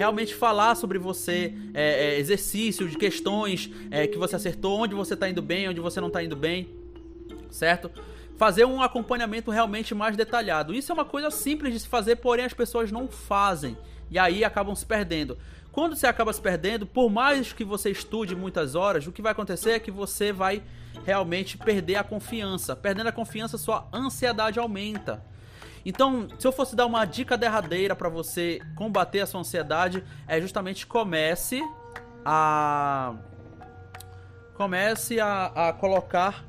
realmente 0.00 0.34
falar 0.34 0.76
sobre 0.76 0.98
você, 0.98 1.52
é, 1.74 2.14
é, 2.14 2.18
exercícios 2.18 2.90
de 2.90 2.96
questões 2.96 3.70
é, 3.90 4.06
que 4.06 4.16
você 4.16 4.34
acertou, 4.34 4.80
onde 4.80 4.94
você 4.94 5.12
está 5.12 5.28
indo 5.28 5.42
bem, 5.42 5.68
onde 5.68 5.78
você 5.78 6.00
não 6.00 6.08
está 6.08 6.22
indo 6.22 6.34
bem, 6.34 6.70
certo? 7.50 7.90
Fazer 8.38 8.64
um 8.64 8.80
acompanhamento 8.80 9.50
realmente 9.50 9.94
mais 9.94 10.16
detalhado. 10.16 10.72
Isso 10.72 10.90
é 10.90 10.94
uma 10.94 11.04
coisa 11.04 11.30
simples 11.30 11.74
de 11.74 11.80
se 11.80 11.88
fazer, 11.88 12.16
porém 12.16 12.46
as 12.46 12.54
pessoas 12.54 12.90
não 12.90 13.08
fazem 13.08 13.76
e 14.10 14.18
aí 14.18 14.42
acabam 14.42 14.74
se 14.74 14.86
perdendo. 14.86 15.36
Quando 15.72 15.94
você 15.94 16.06
acaba 16.06 16.32
se 16.32 16.40
perdendo, 16.40 16.86
por 16.86 17.10
mais 17.10 17.52
que 17.52 17.64
você 17.64 17.90
estude 17.90 18.34
muitas 18.34 18.74
horas, 18.74 19.06
o 19.06 19.12
que 19.12 19.22
vai 19.22 19.32
acontecer 19.32 19.72
é 19.72 19.78
que 19.78 19.90
você 19.90 20.32
vai 20.32 20.62
realmente 21.04 21.56
perder 21.56 21.96
a 21.96 22.04
confiança. 22.04 22.74
Perdendo 22.74 23.08
a 23.08 23.12
confiança, 23.12 23.56
sua 23.56 23.88
ansiedade 23.92 24.58
aumenta. 24.58 25.24
Então, 25.84 26.28
se 26.38 26.46
eu 26.46 26.52
fosse 26.52 26.76
dar 26.76 26.86
uma 26.86 27.04
dica 27.04 27.38
derradeira 27.38 27.94
para 27.94 28.08
você 28.08 28.60
combater 28.76 29.20
a 29.20 29.26
sua 29.26 29.40
ansiedade, 29.40 30.04
é 30.26 30.40
justamente 30.40 30.86
comece 30.86 31.62
a 32.24 33.14
comece 34.54 35.18
a, 35.18 35.68
a 35.68 35.72
colocar 35.72 36.44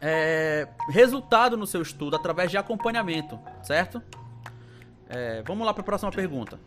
é, 0.00 0.66
resultado 0.88 1.58
no 1.58 1.66
seu 1.66 1.82
estudo 1.82 2.16
através 2.16 2.50
de 2.50 2.56
acompanhamento, 2.56 3.38
certo? 3.62 4.02
É, 5.10 5.42
vamos 5.46 5.66
lá 5.66 5.74
para 5.74 5.82
a 5.82 5.84
próxima 5.84 6.10
pergunta. 6.10 6.58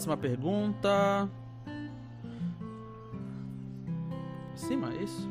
Próxima 0.00 0.16
pergunta. 0.16 1.28
Cima, 4.54 4.94
é 4.94 5.02
isso? 5.02 5.28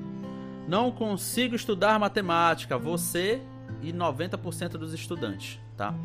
Não 0.67 0.91
consigo 0.91 1.55
estudar 1.55 1.97
matemática. 1.97 2.77
Você 2.77 3.41
e 3.81 3.91
90% 3.91 4.73
dos 4.73 4.93
estudantes, 4.93 5.59
tá? 5.75 5.95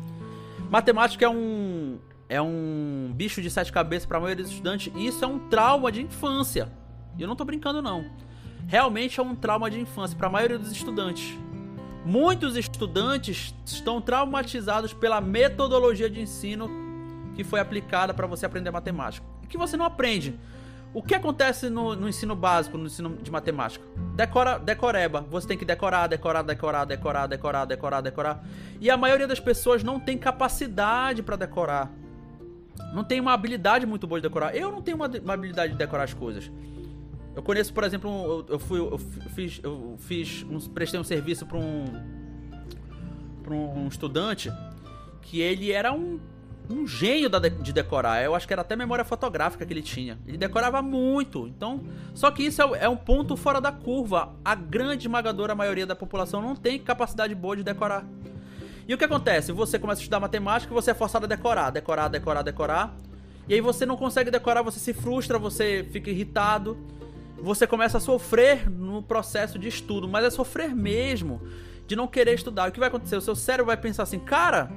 Matemática 0.67 1.25
é 1.25 1.29
um 1.29 1.99
é 2.27 2.41
um 2.41 3.13
bicho 3.13 3.39
de 3.39 3.51
sete 3.51 3.71
cabeças 3.71 4.07
para 4.07 4.17
a 4.17 4.21
maioria 4.21 4.43
dos 4.43 4.51
estudantes. 4.51 4.91
E 4.95 5.05
isso 5.05 5.23
é 5.23 5.27
um 5.27 5.37
trauma 5.47 5.91
de 5.91 6.01
infância. 6.01 6.67
E 7.19 7.21
eu 7.21 7.27
não 7.27 7.35
tô 7.35 7.45
brincando 7.45 7.83
não. 7.83 8.03
Realmente 8.65 9.19
é 9.19 9.23
um 9.23 9.35
trauma 9.35 9.69
de 9.69 9.79
infância 9.79 10.17
para 10.17 10.25
a 10.25 10.31
maioria 10.31 10.57
dos 10.57 10.71
estudantes. 10.71 11.37
Muitos 12.03 12.55
estudantes 12.55 13.53
estão 13.63 14.01
traumatizados 14.01 14.91
pela 14.91 15.21
metodologia 15.21 16.09
de 16.09 16.19
ensino 16.19 16.84
que 17.35 17.43
foi 17.43 17.59
aplicada 17.59 18.13
para 18.13 18.25
você 18.25 18.45
aprender 18.45 18.71
matemática. 18.71 19.25
Que 19.49 19.57
você 19.57 19.77
não 19.77 19.85
aprende. 19.85 20.39
O 20.93 21.03
que 21.03 21.13
acontece 21.13 21.69
no, 21.69 21.93
no, 21.93 22.07
ensino 22.07 22.35
básico, 22.35 22.77
no 22.77 22.85
ensino 22.85 23.17
de 23.21 23.29
matemática? 23.29 23.83
Decora, 24.15 24.57
decoreba. 24.57 25.21
Você 25.29 25.45
tem 25.45 25.57
que 25.57 25.65
decorar, 25.65 26.07
decorar, 26.07 26.41
decorar, 26.41 26.85
decorar, 26.85 27.27
decorar, 27.27 27.65
decorar, 27.65 28.01
decorar. 28.01 28.47
E 28.79 28.89
a 28.89 28.95
maioria 28.95 29.27
das 29.27 29.39
pessoas 29.39 29.83
não 29.83 29.99
tem 29.99 30.17
capacidade 30.17 31.21
para 31.21 31.35
decorar. 31.35 31.91
Não 32.93 33.03
tem 33.03 33.19
uma 33.19 33.33
habilidade 33.33 33.85
muito 33.85 34.07
boa 34.07 34.21
de 34.21 34.27
decorar. 34.27 34.55
Eu 34.55 34.71
não 34.71 34.81
tenho 34.81 34.95
uma, 34.95 35.07
uma 35.07 35.33
habilidade 35.33 35.73
de 35.73 35.77
decorar 35.77 36.03
as 36.03 36.13
coisas. 36.13 36.49
Eu 37.35 37.43
conheço, 37.43 37.73
por 37.73 37.83
exemplo, 37.83 38.09
um, 38.09 38.23
eu, 38.23 38.45
eu, 38.51 38.59
fui, 38.59 38.79
eu 38.79 38.97
fiz, 38.97 39.59
eu 39.61 39.97
fiz, 39.99 40.43
um, 40.43 40.57
prestei 40.69 40.97
um 40.97 41.03
serviço 41.03 41.45
para 41.45 41.57
um, 41.57 41.85
para 43.43 43.53
um 43.53 43.89
estudante 43.89 44.49
que 45.21 45.41
ele 45.41 45.73
era 45.73 45.91
um 45.91 46.21
um 46.69 46.87
gênio 46.87 47.29
de 47.29 47.73
decorar. 47.73 48.23
Eu 48.23 48.35
acho 48.35 48.47
que 48.47 48.53
era 48.53 48.61
até 48.61 48.75
memória 48.75 49.05
fotográfica 49.05 49.65
que 49.65 49.73
ele 49.73 49.81
tinha. 49.81 50.17
Ele 50.25 50.37
decorava 50.37 50.81
muito. 50.81 51.47
Então, 51.47 51.83
só 52.13 52.31
que 52.31 52.43
isso 52.43 52.61
é, 52.61 52.85
é 52.85 52.89
um 52.89 52.97
ponto 52.97 53.35
fora 53.35 53.61
da 53.61 53.71
curva. 53.71 54.33
A 54.43 54.55
grande 54.55 55.07
esmagadora 55.07 55.53
maioria 55.53 55.85
da 55.85 55.95
população 55.95 56.41
não 56.41 56.55
tem 56.55 56.79
capacidade 56.79 57.33
boa 57.35 57.55
de 57.55 57.63
decorar. 57.63 58.05
E 58.87 58.93
o 58.93 58.97
que 58.97 59.03
acontece? 59.03 59.51
Você 59.51 59.79
começa 59.79 60.01
a 60.01 60.03
estudar 60.03 60.19
matemática 60.19 60.71
e 60.71 60.75
você 60.75 60.91
é 60.91 60.93
forçado 60.93 61.25
a 61.25 61.27
decorar, 61.27 61.71
decorar, 61.71 62.07
decorar, 62.07 62.41
decorar. 62.41 62.95
E 63.47 63.53
aí 63.53 63.61
você 63.61 63.85
não 63.85 63.97
consegue 63.97 64.31
decorar, 64.31 64.61
você 64.61 64.79
se 64.79 64.93
frustra, 64.93 65.39
você 65.39 65.87
fica 65.91 66.09
irritado. 66.09 66.77
Você 67.37 67.67
começa 67.67 67.97
a 67.97 68.01
sofrer 68.01 68.69
no 68.69 69.03
processo 69.03 69.59
de 69.59 69.67
estudo, 69.67 70.07
mas 70.07 70.23
é 70.23 70.29
sofrer 70.29 70.73
mesmo 70.73 71.41
de 71.85 71.95
não 71.95 72.07
querer 72.07 72.33
estudar. 72.33 72.69
O 72.69 72.71
que 72.71 72.79
vai 72.79 72.89
acontecer? 72.89 73.15
O 73.15 73.21
seu 73.21 73.35
cérebro 73.35 73.67
vai 73.67 73.77
pensar 73.77 74.03
assim, 74.03 74.19
cara, 74.19 74.71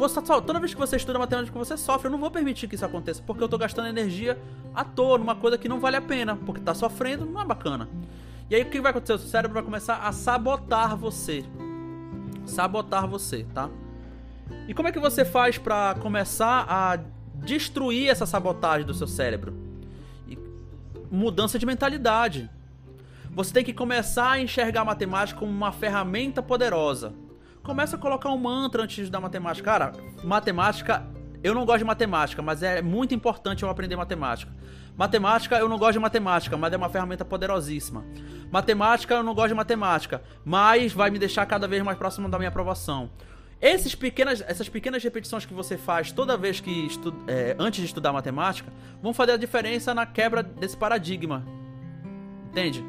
você, 0.00 0.20
toda 0.22 0.58
vez 0.58 0.72
que 0.72 0.80
você 0.80 0.96
estuda 0.96 1.18
matemática, 1.18 1.56
você 1.56 1.76
sofre. 1.76 2.08
Eu 2.08 2.10
não 2.10 2.18
vou 2.18 2.30
permitir 2.30 2.66
que 2.66 2.74
isso 2.74 2.84
aconteça, 2.84 3.22
porque 3.26 3.44
eu 3.44 3.48
tô 3.48 3.58
gastando 3.58 3.86
energia 3.86 4.38
à 4.74 4.82
toa 4.82 5.18
numa 5.18 5.36
coisa 5.36 5.58
que 5.58 5.68
não 5.68 5.78
vale 5.78 5.96
a 5.96 6.00
pena, 6.00 6.36
porque 6.36 6.60
tá 6.60 6.74
sofrendo, 6.74 7.26
não 7.26 7.40
é 7.40 7.44
bacana. 7.44 7.86
E 8.48 8.54
aí 8.54 8.62
o 8.62 8.70
que 8.70 8.80
vai 8.80 8.90
acontecer? 8.90 9.12
O 9.12 9.18
cérebro 9.18 9.54
vai 9.54 9.62
começar 9.62 9.98
a 9.98 10.10
sabotar 10.10 10.96
você. 10.96 11.44
Sabotar 12.46 13.06
você, 13.06 13.46
tá? 13.52 13.68
E 14.66 14.72
como 14.72 14.88
é 14.88 14.92
que 14.92 14.98
você 14.98 15.24
faz 15.24 15.58
para 15.58 15.94
começar 15.96 16.64
a 16.66 16.98
destruir 17.34 18.08
essa 18.08 18.24
sabotagem 18.24 18.86
do 18.86 18.94
seu 18.94 19.06
cérebro? 19.06 19.54
E 20.26 20.38
mudança 21.10 21.58
de 21.58 21.66
mentalidade. 21.66 22.50
Você 23.32 23.52
tem 23.52 23.62
que 23.62 23.74
começar 23.74 24.30
a 24.30 24.40
enxergar 24.40 24.80
a 24.80 24.84
matemática 24.84 25.38
como 25.38 25.52
uma 25.52 25.70
ferramenta 25.70 26.42
poderosa 26.42 27.12
começa 27.62 27.96
a 27.96 27.98
colocar 27.98 28.30
um 28.30 28.38
mantra 28.38 28.82
antes 28.82 28.96
de 28.96 29.02
estudar 29.02 29.20
matemática. 29.20 29.64
Cara, 29.64 29.92
matemática, 30.24 31.06
eu 31.42 31.54
não 31.54 31.64
gosto 31.64 31.78
de 31.78 31.84
matemática, 31.84 32.42
mas 32.42 32.62
é 32.62 32.82
muito 32.82 33.14
importante 33.14 33.62
eu 33.62 33.70
aprender 33.70 33.96
matemática. 33.96 34.52
Matemática, 34.96 35.56
eu 35.56 35.68
não 35.68 35.78
gosto 35.78 35.94
de 35.94 35.98
matemática, 35.98 36.56
mas 36.56 36.72
é 36.72 36.76
uma 36.76 36.90
ferramenta 36.90 37.24
poderosíssima. 37.24 38.04
Matemática, 38.50 39.14
eu 39.14 39.22
não 39.22 39.34
gosto 39.34 39.48
de 39.48 39.54
matemática, 39.54 40.22
mas 40.44 40.92
vai 40.92 41.10
me 41.10 41.18
deixar 41.18 41.46
cada 41.46 41.66
vez 41.66 41.82
mais 41.82 41.96
próximo 41.96 42.28
da 42.28 42.36
minha 42.36 42.48
aprovação. 42.48 43.10
Esses 43.60 43.94
pequenas, 43.94 44.42
essas 44.46 44.68
pequenas 44.68 45.02
repetições 45.02 45.44
que 45.44 45.52
você 45.52 45.76
faz 45.76 46.10
toda 46.12 46.36
vez 46.36 46.60
que 46.60 46.86
estu, 46.86 47.14
é, 47.26 47.54
antes 47.58 47.80
de 47.80 47.86
estudar 47.86 48.12
matemática 48.12 48.72
vão 49.02 49.12
fazer 49.12 49.32
a 49.32 49.36
diferença 49.36 49.94
na 49.94 50.06
quebra 50.06 50.42
desse 50.42 50.76
paradigma. 50.76 51.44
Entende? 52.50 52.84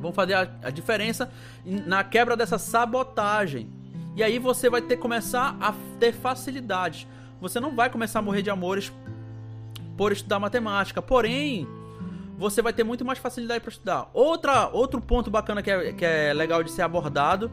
Vão 0.00 0.12
fazer 0.12 0.34
a, 0.34 0.50
a 0.62 0.70
diferença 0.70 1.30
na 1.64 2.04
quebra 2.04 2.36
dessa 2.36 2.58
sabotagem. 2.58 3.77
E 4.16 4.22
aí 4.22 4.38
você 4.38 4.68
vai 4.68 4.82
ter 4.82 4.96
começar 4.96 5.56
a 5.60 5.72
ter 5.98 6.12
facilidade. 6.12 7.06
Você 7.40 7.60
não 7.60 7.74
vai 7.74 7.88
começar 7.88 8.18
a 8.18 8.22
morrer 8.22 8.42
de 8.42 8.50
amores 8.50 8.92
por 9.96 10.12
estudar 10.12 10.38
matemática. 10.38 11.00
Porém, 11.00 11.66
você 12.36 12.62
vai 12.62 12.72
ter 12.72 12.84
muito 12.84 13.04
mais 13.04 13.18
facilidade 13.18 13.60
para 13.60 13.70
estudar. 13.70 14.10
Outra, 14.12 14.68
outro 14.68 15.00
ponto 15.00 15.30
bacana 15.30 15.62
que 15.62 15.70
é, 15.70 15.92
que 15.92 16.04
é 16.04 16.32
legal 16.32 16.62
de 16.62 16.70
ser 16.70 16.82
abordado 16.82 17.50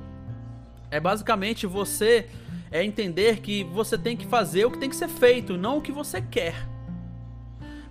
é 0.91 0.99
basicamente 0.99 1.65
você 1.65 2.29
é 2.71 2.83
entender 2.83 3.41
que 3.41 3.63
você 3.63 3.97
tem 3.97 4.15
que 4.15 4.25
fazer 4.25 4.65
o 4.65 4.71
que 4.71 4.77
tem 4.77 4.89
que 4.89 4.95
ser 4.95 5.07
feito, 5.07 5.57
não 5.57 5.77
o 5.77 5.81
que 5.81 5.91
você 5.91 6.21
quer. 6.21 6.74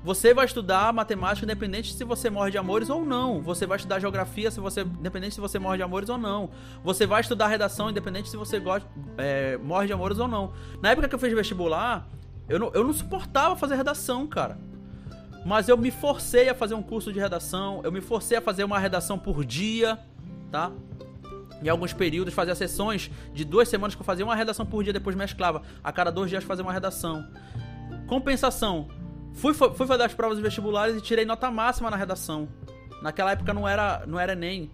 Você 0.05 0.35
vai 0.35 0.45
estudar 0.45 0.93
matemática 0.93 1.47
independente 1.47 1.95
se 1.95 2.05
você 2.05 2.29
morre 2.29 2.51
de 2.51 2.59
amores 2.59 2.91
ou 2.91 3.07
não. 3.07 3.41
Você 3.41 3.65
vai 3.65 3.79
estudar 3.79 3.99
geografia 3.99 4.51
se 4.51 4.61
você, 4.61 4.83
independente 4.83 5.35
se 5.35 5.41
você 5.41 5.59
morre 5.59 5.79
de 5.79 5.83
amores 5.83 6.11
ou 6.11 6.19
não. 6.19 6.51
Você 6.85 7.07
vai 7.07 7.23
estudar 7.23 7.49
redação 7.49 7.89
independente 7.89 8.29
se 8.29 8.37
você 8.37 8.61
gosta, 8.61 8.87
é, 9.17 9.57
morre 9.57 9.87
de 9.87 9.95
amores 9.95 10.19
ou 10.19 10.29
não. 10.29 10.53
Na 10.83 10.91
época 10.91 11.09
que 11.09 11.15
eu 11.15 11.19
fiz 11.19 11.33
vestibular, 11.33 12.07
eu 12.47 12.59
não, 12.59 12.71
eu 12.75 12.85
não 12.85 12.93
suportava 12.93 13.57
fazer 13.57 13.77
redação, 13.77 14.27
cara. 14.27 14.59
Mas 15.43 15.71
eu 15.71 15.77
me 15.79 15.91
forcei 15.91 16.51
a 16.51 16.55
fazer 16.55 16.75
um 16.75 16.83
curso 16.83 17.11
de 17.11 17.19
redação. 17.19 17.81
Eu 17.83 17.91
me 17.91 18.03
forcei 18.03 18.37
a 18.37 18.43
fazer 18.43 18.63
uma 18.63 18.79
redação 18.79 19.19
por 19.19 19.43
dia, 19.43 19.99
tá? 20.53 20.71
Em 21.63 21.69
alguns 21.71 21.95
períodos 21.95 22.35
fazia 22.35 22.55
sessões 22.55 23.11
de 23.33 23.43
duas 23.43 23.71
semanas 23.71 23.95
que 23.95 24.03
eu 24.03 24.05
fazia 24.05 24.23
uma 24.23 24.37
redação 24.37 24.67
por 24.67 24.85
dia, 24.85 24.93
depois 24.93 25.17
mesclava. 25.17 25.63
A 25.83 25.91
cada 25.91 26.11
dois 26.13 26.29
dias 26.29 26.45
fazia 26.45 26.63
uma 26.63 26.75
redação. 26.75 27.27
Compensação, 28.07 28.89
Fui, 29.35 29.53
fui 29.53 29.87
fazer 29.87 30.05
as 30.05 30.15
provas 30.15 30.39
vestibulares 30.39 30.97
e 30.97 31.01
tirei 31.01 31.25
nota 31.25 31.51
máxima 31.51 31.91
na 31.91 31.97
redação. 31.97 32.49
Naquela 33.03 33.33
época 33.33 33.53
não 33.53 33.69
era, 33.69 34.05
não 34.07 34.19
era 34.19 34.33
Enem. 34.33 34.71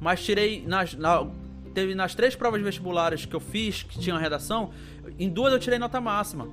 Mas 0.00 0.22
tirei. 0.22 0.64
Nas, 0.66 0.94
na, 0.94 1.26
teve 1.72 1.94
nas 1.94 2.14
três 2.14 2.34
provas 2.34 2.60
vestibulares 2.60 3.24
que 3.24 3.34
eu 3.34 3.40
fiz, 3.40 3.82
que 3.82 3.98
tinham 3.98 4.18
redação, 4.18 4.70
em 5.18 5.28
duas 5.28 5.52
eu 5.52 5.58
tirei 5.58 5.78
nota 5.78 6.00
máxima. 6.00 6.48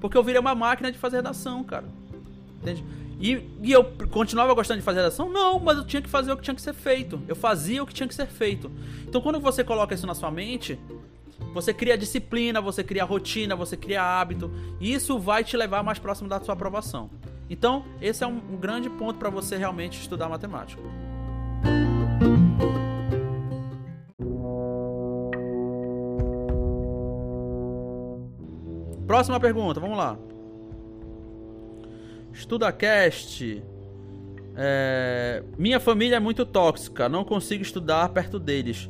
Porque 0.00 0.16
eu 0.16 0.24
virei 0.24 0.40
uma 0.40 0.54
máquina 0.54 0.90
de 0.90 0.98
fazer 0.98 1.16
redação, 1.16 1.62
cara. 1.62 1.86
Entende? 2.62 2.84
E, 3.20 3.50
e, 3.62 3.72
eu 3.72 3.84
continuava 4.10 4.54
gostando 4.54 4.78
de 4.78 4.84
fazer 4.84 5.00
redação? 5.00 5.28
Não, 5.28 5.58
mas 5.58 5.76
eu 5.76 5.84
tinha 5.84 6.00
que 6.00 6.08
fazer 6.08 6.32
o 6.32 6.36
que 6.36 6.42
tinha 6.42 6.54
que 6.54 6.62
ser 6.62 6.72
feito. 6.72 7.20
Eu 7.26 7.34
fazia 7.34 7.82
o 7.82 7.86
que 7.86 7.92
tinha 7.92 8.06
que 8.06 8.14
ser 8.14 8.26
feito. 8.26 8.70
Então 9.06 9.20
quando 9.20 9.40
você 9.40 9.64
coloca 9.64 9.94
isso 9.94 10.06
na 10.06 10.14
sua 10.14 10.30
mente, 10.30 10.78
você 11.52 11.72
cria 11.72 11.96
disciplina, 11.96 12.60
você 12.60 12.84
cria 12.84 13.04
rotina, 13.04 13.56
você 13.56 13.76
cria 13.76 14.02
hábito, 14.02 14.50
e 14.80 14.92
isso 14.92 15.18
vai 15.18 15.42
te 15.42 15.56
levar 15.56 15.82
mais 15.82 15.98
próximo 15.98 16.28
da 16.28 16.40
sua 16.40 16.54
aprovação. 16.54 17.10
Então, 17.50 17.84
esse 18.00 18.22
é 18.22 18.26
um, 18.26 18.36
um 18.52 18.56
grande 18.56 18.90
ponto 18.90 19.18
para 19.18 19.30
você 19.30 19.56
realmente 19.56 20.00
estudar 20.00 20.28
matemática. 20.28 20.82
Próxima 29.06 29.40
pergunta, 29.40 29.80
vamos 29.80 29.96
lá. 29.96 30.18
EstudaCast. 32.32 33.64
É... 34.54 35.42
Minha 35.56 35.80
família 35.80 36.16
é 36.16 36.20
muito 36.20 36.44
tóxica, 36.44 37.08
não 37.08 37.24
consigo 37.24 37.62
estudar 37.62 38.08
perto 38.10 38.38
deles 38.38 38.88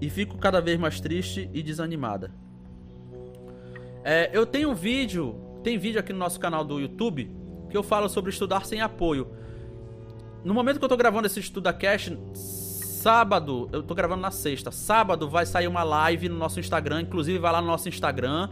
e 0.00 0.08
fico 0.08 0.38
cada 0.38 0.60
vez 0.60 0.78
mais 0.78 1.00
triste 1.00 1.50
e 1.52 1.62
desanimada. 1.62 2.32
É, 4.02 4.30
eu 4.32 4.46
tenho 4.46 4.70
um 4.70 4.74
vídeo, 4.74 5.34
tem 5.62 5.78
vídeo 5.78 6.00
aqui 6.00 6.12
no 6.12 6.18
nosso 6.18 6.40
canal 6.40 6.64
do 6.64 6.80
YouTube 6.80 7.30
que 7.68 7.76
eu 7.76 7.82
falo 7.82 8.08
sobre 8.08 8.30
estudar 8.30 8.64
sem 8.64 8.80
apoio. 8.80 9.28
No 10.42 10.54
momento 10.54 10.78
que 10.78 10.84
eu 10.84 10.88
tô 10.88 10.96
gravando 10.96 11.26
esse 11.26 11.38
Estuda 11.38 11.72
Cash, 11.72 12.12
sábado, 12.34 13.68
eu 13.72 13.82
tô 13.82 13.94
gravando 13.94 14.22
na 14.22 14.30
sexta, 14.30 14.70
sábado 14.70 15.28
vai 15.28 15.46
sair 15.46 15.68
uma 15.68 15.82
live 15.82 16.28
no 16.28 16.36
nosso 16.36 16.58
Instagram, 16.58 17.02
inclusive 17.02 17.38
vai 17.38 17.52
lá 17.52 17.60
no 17.60 17.66
nosso 17.66 17.88
Instagram, 17.88 18.48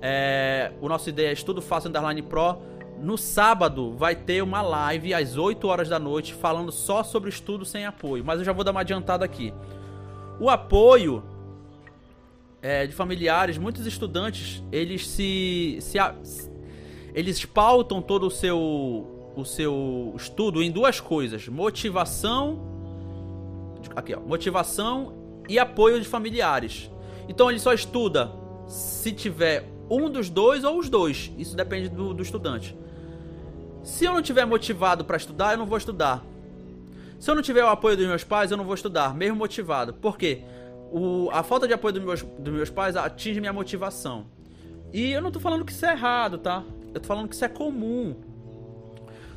é, 0.00 0.72
o 0.80 0.88
nosso 0.88 1.08
ideia 1.08 1.28
é 1.28 1.32
Estudo 1.32 1.62
Fácil 1.62 1.88
Underline 1.88 2.22
Pro. 2.22 2.58
No 3.00 3.18
sábado 3.18 3.96
vai 3.96 4.14
ter 4.14 4.42
uma 4.42 4.62
live 4.62 5.12
às 5.12 5.36
8 5.36 5.66
horas 5.66 5.88
da 5.88 5.98
noite 5.98 6.32
falando 6.32 6.70
só 6.70 7.02
sobre 7.02 7.28
estudo 7.28 7.64
sem 7.64 7.84
apoio, 7.84 8.24
mas 8.24 8.38
eu 8.38 8.44
já 8.44 8.52
vou 8.52 8.62
dar 8.62 8.70
uma 8.70 8.80
adiantada 8.80 9.24
aqui. 9.24 9.52
O 10.40 10.50
apoio 10.50 11.22
é, 12.60 12.86
de 12.86 12.92
familiares, 12.92 13.58
muitos 13.58 13.86
estudantes, 13.86 14.62
eles 14.72 15.06
se, 15.06 15.78
se 15.80 15.98
eles 17.14 17.44
pautam 17.44 18.00
todo 18.02 18.26
o 18.26 18.30
seu 18.30 19.10
o 19.36 19.44
seu 19.44 20.14
estudo 20.16 20.62
em 20.62 20.70
duas 20.70 21.00
coisas: 21.00 21.48
motivação, 21.48 22.60
aqui 23.94 24.14
ó, 24.14 24.20
motivação 24.20 25.12
e 25.48 25.58
apoio 25.58 26.00
de 26.00 26.06
familiares. 26.06 26.90
Então 27.28 27.50
ele 27.50 27.58
só 27.58 27.72
estuda 27.72 28.30
se 28.66 29.12
tiver 29.12 29.68
um 29.90 30.08
dos 30.08 30.30
dois 30.30 30.64
ou 30.64 30.78
os 30.78 30.88
dois. 30.88 31.32
Isso 31.36 31.56
depende 31.56 31.88
do, 31.88 32.14
do 32.14 32.22
estudante. 32.22 32.76
Se 33.82 34.04
eu 34.04 34.14
não 34.14 34.22
tiver 34.22 34.46
motivado 34.46 35.04
para 35.04 35.16
estudar, 35.16 35.52
eu 35.52 35.58
não 35.58 35.66
vou 35.66 35.76
estudar. 35.76 36.24
Se 37.24 37.30
eu 37.30 37.34
não 37.34 37.40
tiver 37.40 37.64
o 37.64 37.68
apoio 37.68 37.96
dos 37.96 38.06
meus 38.06 38.22
pais, 38.22 38.50
eu 38.50 38.56
não 38.58 38.66
vou 38.66 38.74
estudar, 38.74 39.14
mesmo 39.14 39.38
motivado. 39.38 39.94
Por 39.94 40.18
quê? 40.18 40.42
O, 40.92 41.30
a 41.32 41.42
falta 41.42 41.66
de 41.66 41.72
apoio 41.72 41.94
dos 41.94 42.04
meus, 42.04 42.22
dos 42.38 42.52
meus 42.52 42.68
pais 42.68 42.96
atinge 42.96 43.40
minha 43.40 43.50
motivação. 43.50 44.26
E 44.92 45.10
eu 45.10 45.22
não 45.22 45.30
tô 45.30 45.40
falando 45.40 45.64
que 45.64 45.72
isso 45.72 45.86
é 45.86 45.92
errado, 45.92 46.36
tá? 46.36 46.62
Eu 46.92 47.00
tô 47.00 47.08
falando 47.08 47.26
que 47.26 47.34
isso 47.34 47.42
é 47.42 47.48
comum. 47.48 48.14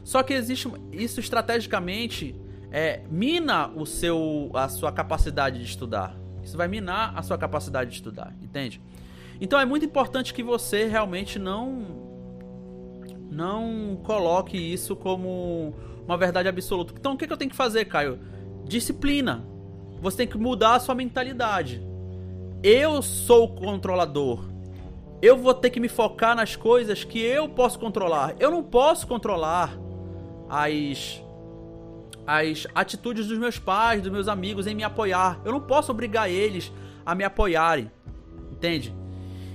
Só 0.03 0.21
que 0.21 0.33
existe 0.33 0.69
isso 0.91 1.21
estrategicamente 1.21 2.35
é, 2.73 3.03
mina 3.09 3.69
o 3.69 3.85
seu 3.85 4.51
a 4.53 4.67
sua 4.67 4.91
capacidade 4.91 5.57
de 5.57 5.63
estudar. 5.63 6.13
Isso 6.43 6.57
vai 6.57 6.67
minar 6.67 7.17
a 7.17 7.23
sua 7.23 7.37
capacidade 7.37 7.91
de 7.91 7.95
estudar, 7.95 8.35
entende? 8.43 8.81
Então 9.39 9.57
é 9.57 9.65
muito 9.65 9.85
importante 9.85 10.33
que 10.33 10.43
você 10.43 10.87
realmente 10.87 11.39
não 11.39 11.85
não 13.31 13.97
coloque 14.03 14.57
isso 14.57 14.93
como 14.93 15.73
uma 16.07 16.17
verdade 16.17 16.47
absoluta. 16.47 16.93
Então 16.97 17.13
o 17.13 17.17
que, 17.17 17.27
que 17.27 17.33
eu 17.33 17.37
tenho 17.37 17.51
que 17.51 17.57
fazer, 17.57 17.85
Caio? 17.85 18.19
Disciplina. 18.65 19.45
Você 20.01 20.17
tem 20.17 20.27
que 20.27 20.37
mudar 20.37 20.75
a 20.75 20.79
sua 20.79 20.95
mentalidade. 20.95 21.85
Eu 22.63 23.01
sou 23.01 23.45
o 23.45 23.55
controlador. 23.55 24.45
Eu 25.21 25.37
vou 25.37 25.53
ter 25.53 25.69
que 25.69 25.79
me 25.79 25.89
focar 25.89 26.35
nas 26.35 26.55
coisas 26.55 27.03
que 27.03 27.19
eu 27.19 27.49
posso 27.49 27.79
controlar. 27.79 28.35
Eu 28.39 28.51
não 28.51 28.63
posso 28.63 29.07
controlar 29.07 29.77
as 30.49 31.21
as 32.25 32.67
atitudes 32.75 33.27
dos 33.27 33.37
meus 33.37 33.57
pais, 33.57 34.01
dos 34.01 34.11
meus 34.11 34.27
amigos 34.27 34.67
em 34.67 34.75
me 34.75 34.83
apoiar. 34.83 35.39
Eu 35.45 35.53
não 35.53 35.61
posso 35.61 35.91
obrigar 35.93 36.29
eles 36.29 36.71
a 37.05 37.15
me 37.15 37.23
apoiarem. 37.23 37.89
Entende? 38.51 38.93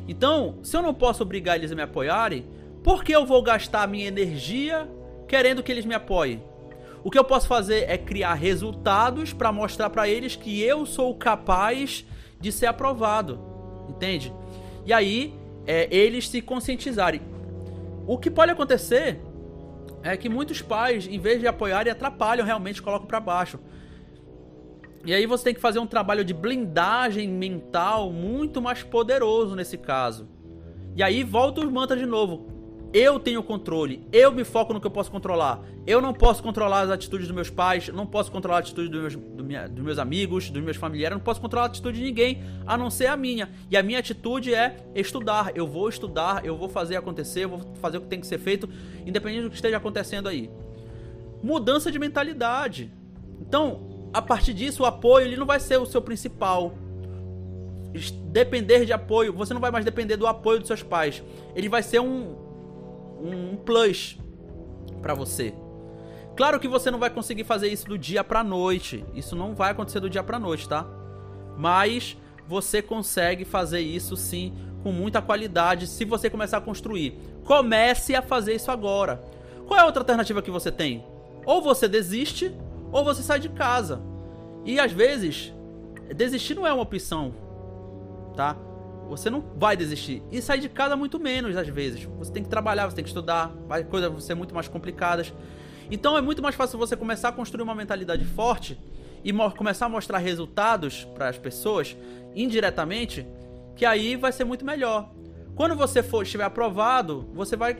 Então, 0.08 0.58
se 0.62 0.74
eu 0.74 0.80
não 0.80 0.94
posso 0.94 1.22
obrigar 1.22 1.56
eles 1.56 1.70
a 1.70 1.74
me 1.74 1.82
apoiarem, 1.82 2.46
por 2.82 3.04
que 3.04 3.12
eu 3.12 3.26
vou 3.26 3.42
gastar 3.42 3.86
minha 3.86 4.08
energia 4.08 4.88
querendo 5.32 5.62
que 5.62 5.72
eles 5.72 5.86
me 5.86 5.94
apoiem. 5.94 6.42
O 7.02 7.10
que 7.10 7.18
eu 7.18 7.24
posso 7.24 7.48
fazer 7.48 7.88
é 7.88 7.96
criar 7.96 8.34
resultados 8.34 9.32
para 9.32 9.50
mostrar 9.50 9.88
para 9.88 10.06
eles 10.06 10.36
que 10.36 10.60
eu 10.60 10.84
sou 10.84 11.14
capaz 11.14 12.04
de 12.38 12.52
ser 12.52 12.66
aprovado, 12.66 13.40
entende? 13.88 14.30
E 14.84 14.92
aí 14.92 15.34
é, 15.66 15.88
eles 15.90 16.28
se 16.28 16.42
conscientizarem. 16.42 17.22
O 18.06 18.18
que 18.18 18.30
pode 18.30 18.52
acontecer 18.52 19.20
é 20.02 20.18
que 20.18 20.28
muitos 20.28 20.60
pais, 20.60 21.06
em 21.06 21.18
vez 21.18 21.40
de 21.40 21.46
apoiarem, 21.46 21.90
atrapalham 21.90 22.44
realmente, 22.44 22.82
colocam 22.82 23.06
para 23.06 23.18
baixo. 23.18 23.58
E 25.02 25.14
aí 25.14 25.24
você 25.24 25.44
tem 25.44 25.54
que 25.54 25.62
fazer 25.62 25.78
um 25.78 25.86
trabalho 25.86 26.26
de 26.26 26.34
blindagem 26.34 27.26
mental 27.26 28.12
muito 28.12 28.60
mais 28.60 28.82
poderoso 28.82 29.56
nesse 29.56 29.78
caso. 29.78 30.28
E 30.94 31.02
aí 31.02 31.24
volta 31.24 31.62
os 31.62 31.72
mantras 31.72 31.98
de 31.98 32.04
novo. 32.04 32.51
Eu 32.92 33.18
tenho 33.18 33.42
controle, 33.42 34.06
eu 34.12 34.30
me 34.30 34.44
foco 34.44 34.74
no 34.74 34.80
que 34.80 34.86
eu 34.86 34.90
posso 34.90 35.10
controlar. 35.10 35.60
Eu 35.86 36.00
não 36.02 36.12
posso 36.12 36.42
controlar 36.42 36.82
as 36.82 36.90
atitudes 36.90 37.26
dos 37.26 37.34
meus 37.34 37.48
pais, 37.48 37.88
não 37.88 38.06
posso 38.06 38.30
controlar 38.30 38.58
a 38.58 38.60
atitude 38.60 38.90
dos 38.90 39.00
meus, 39.00 39.16
do 39.16 39.42
minha, 39.42 39.66
dos 39.66 39.82
meus 39.82 39.98
amigos, 39.98 40.50
dos 40.50 40.62
meus 40.62 40.76
familiares, 40.76 41.16
não 41.16 41.24
posso 41.24 41.40
controlar 41.40 41.66
a 41.66 41.68
atitude 41.68 41.98
de 41.98 42.04
ninguém, 42.04 42.42
a 42.66 42.76
não 42.76 42.90
ser 42.90 43.06
a 43.06 43.16
minha. 43.16 43.48
E 43.70 43.78
a 43.78 43.82
minha 43.82 43.98
atitude 43.98 44.54
é 44.54 44.76
estudar. 44.94 45.52
Eu 45.54 45.66
vou 45.66 45.88
estudar, 45.88 46.44
eu 46.44 46.54
vou 46.54 46.68
fazer 46.68 46.96
acontecer, 46.96 47.44
eu 47.44 47.48
vou 47.48 47.60
fazer 47.80 47.96
o 47.96 48.02
que 48.02 48.08
tem 48.08 48.20
que 48.20 48.26
ser 48.26 48.38
feito, 48.38 48.68
independente 49.06 49.44
do 49.44 49.50
que 49.50 49.56
esteja 49.56 49.78
acontecendo 49.78 50.28
aí. 50.28 50.50
Mudança 51.42 51.90
de 51.90 51.98
mentalidade. 51.98 52.92
Então, 53.40 54.08
a 54.12 54.20
partir 54.20 54.52
disso, 54.52 54.82
o 54.82 54.86
apoio 54.86 55.26
ele 55.26 55.36
não 55.36 55.46
vai 55.46 55.58
ser 55.58 55.78
o 55.78 55.86
seu 55.86 56.02
principal 56.02 56.74
depender 58.24 58.84
de 58.84 58.92
apoio, 58.92 59.32
você 59.32 59.52
não 59.52 59.60
vai 59.60 59.70
mais 59.70 59.84
depender 59.84 60.16
do 60.16 60.26
apoio 60.26 60.58
dos 60.58 60.68
seus 60.68 60.82
pais. 60.82 61.22
Ele 61.54 61.68
vai 61.68 61.82
ser 61.82 62.00
um, 62.00 62.34
um 63.22 63.56
plus 63.56 64.18
para 65.00 65.14
você. 65.14 65.54
Claro 66.36 66.58
que 66.58 66.68
você 66.68 66.90
não 66.90 66.98
vai 66.98 67.10
conseguir 67.10 67.44
fazer 67.44 67.68
isso 67.68 67.86
do 67.86 67.98
dia 67.98 68.24
pra 68.24 68.42
noite. 68.42 69.04
Isso 69.14 69.36
não 69.36 69.54
vai 69.54 69.70
acontecer 69.70 70.00
do 70.00 70.10
dia 70.10 70.22
pra 70.22 70.38
noite, 70.38 70.68
tá? 70.68 70.86
Mas 71.56 72.16
você 72.46 72.80
consegue 72.80 73.44
fazer 73.44 73.80
isso 73.80 74.16
sim 74.16 74.54
com 74.82 74.90
muita 74.90 75.22
qualidade 75.22 75.86
se 75.86 76.04
você 76.04 76.28
começar 76.30 76.58
a 76.58 76.62
construir. 76.62 77.18
Comece 77.44 78.14
a 78.14 78.22
fazer 78.22 78.54
isso 78.54 78.70
agora. 78.70 79.22
Qual 79.66 79.78
é 79.78 79.82
a 79.82 79.86
outra 79.86 80.00
alternativa 80.00 80.42
que 80.42 80.50
você 80.50 80.72
tem? 80.72 81.04
Ou 81.44 81.62
você 81.62 81.86
desiste, 81.86 82.54
ou 82.90 83.04
você 83.04 83.22
sai 83.22 83.38
de 83.38 83.48
casa. 83.48 84.00
E 84.64 84.80
às 84.80 84.92
vezes, 84.92 85.52
desistir 86.14 86.54
não 86.54 86.66
é 86.66 86.72
uma 86.72 86.82
opção, 86.82 87.34
tá? 88.36 88.56
Você 89.12 89.28
não 89.28 89.42
vai 89.56 89.76
desistir. 89.76 90.22
E 90.32 90.40
sair 90.40 90.60
de 90.60 90.68
casa 90.68 90.96
muito 90.96 91.20
menos, 91.20 91.54
às 91.56 91.68
vezes. 91.68 92.04
Você 92.18 92.32
tem 92.32 92.42
que 92.42 92.48
trabalhar, 92.48 92.86
você 92.86 92.96
tem 92.96 93.04
que 93.04 93.10
estudar, 93.10 93.52
vai 93.68 93.84
coisas 93.84 94.10
vão 94.10 94.20
ser 94.20 94.34
muito 94.34 94.54
mais 94.54 94.68
complicadas. 94.68 95.32
Então 95.90 96.16
é 96.16 96.22
muito 96.22 96.42
mais 96.42 96.54
fácil 96.54 96.78
você 96.78 96.96
começar 96.96 97.28
a 97.28 97.32
construir 97.32 97.62
uma 97.62 97.74
mentalidade 97.74 98.24
forte 98.24 98.78
e 99.22 99.32
começar 99.56 99.86
a 99.86 99.88
mostrar 99.88 100.18
resultados 100.18 101.04
para 101.14 101.28
as 101.28 101.36
pessoas 101.36 101.96
indiretamente, 102.34 103.26
que 103.76 103.84
aí 103.84 104.16
vai 104.16 104.32
ser 104.32 104.44
muito 104.44 104.64
melhor. 104.64 105.12
Quando 105.54 105.76
você 105.76 106.02
for 106.02 106.22
estiver 106.22 106.44
aprovado, 106.44 107.28
você 107.34 107.54
vai 107.56 107.76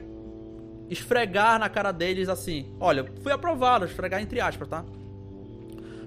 esfregar 0.91 1.59
na 1.59 1.71
cara 1.71 1.91
deles 1.91 2.29
assim: 2.29 2.75
"Olha, 2.79 3.11
fui 3.23 3.33
aprovado", 3.33 3.87
esfregar 3.87 4.21
entre 4.21 4.39
aspas, 4.41 4.69
tá? 4.69 4.85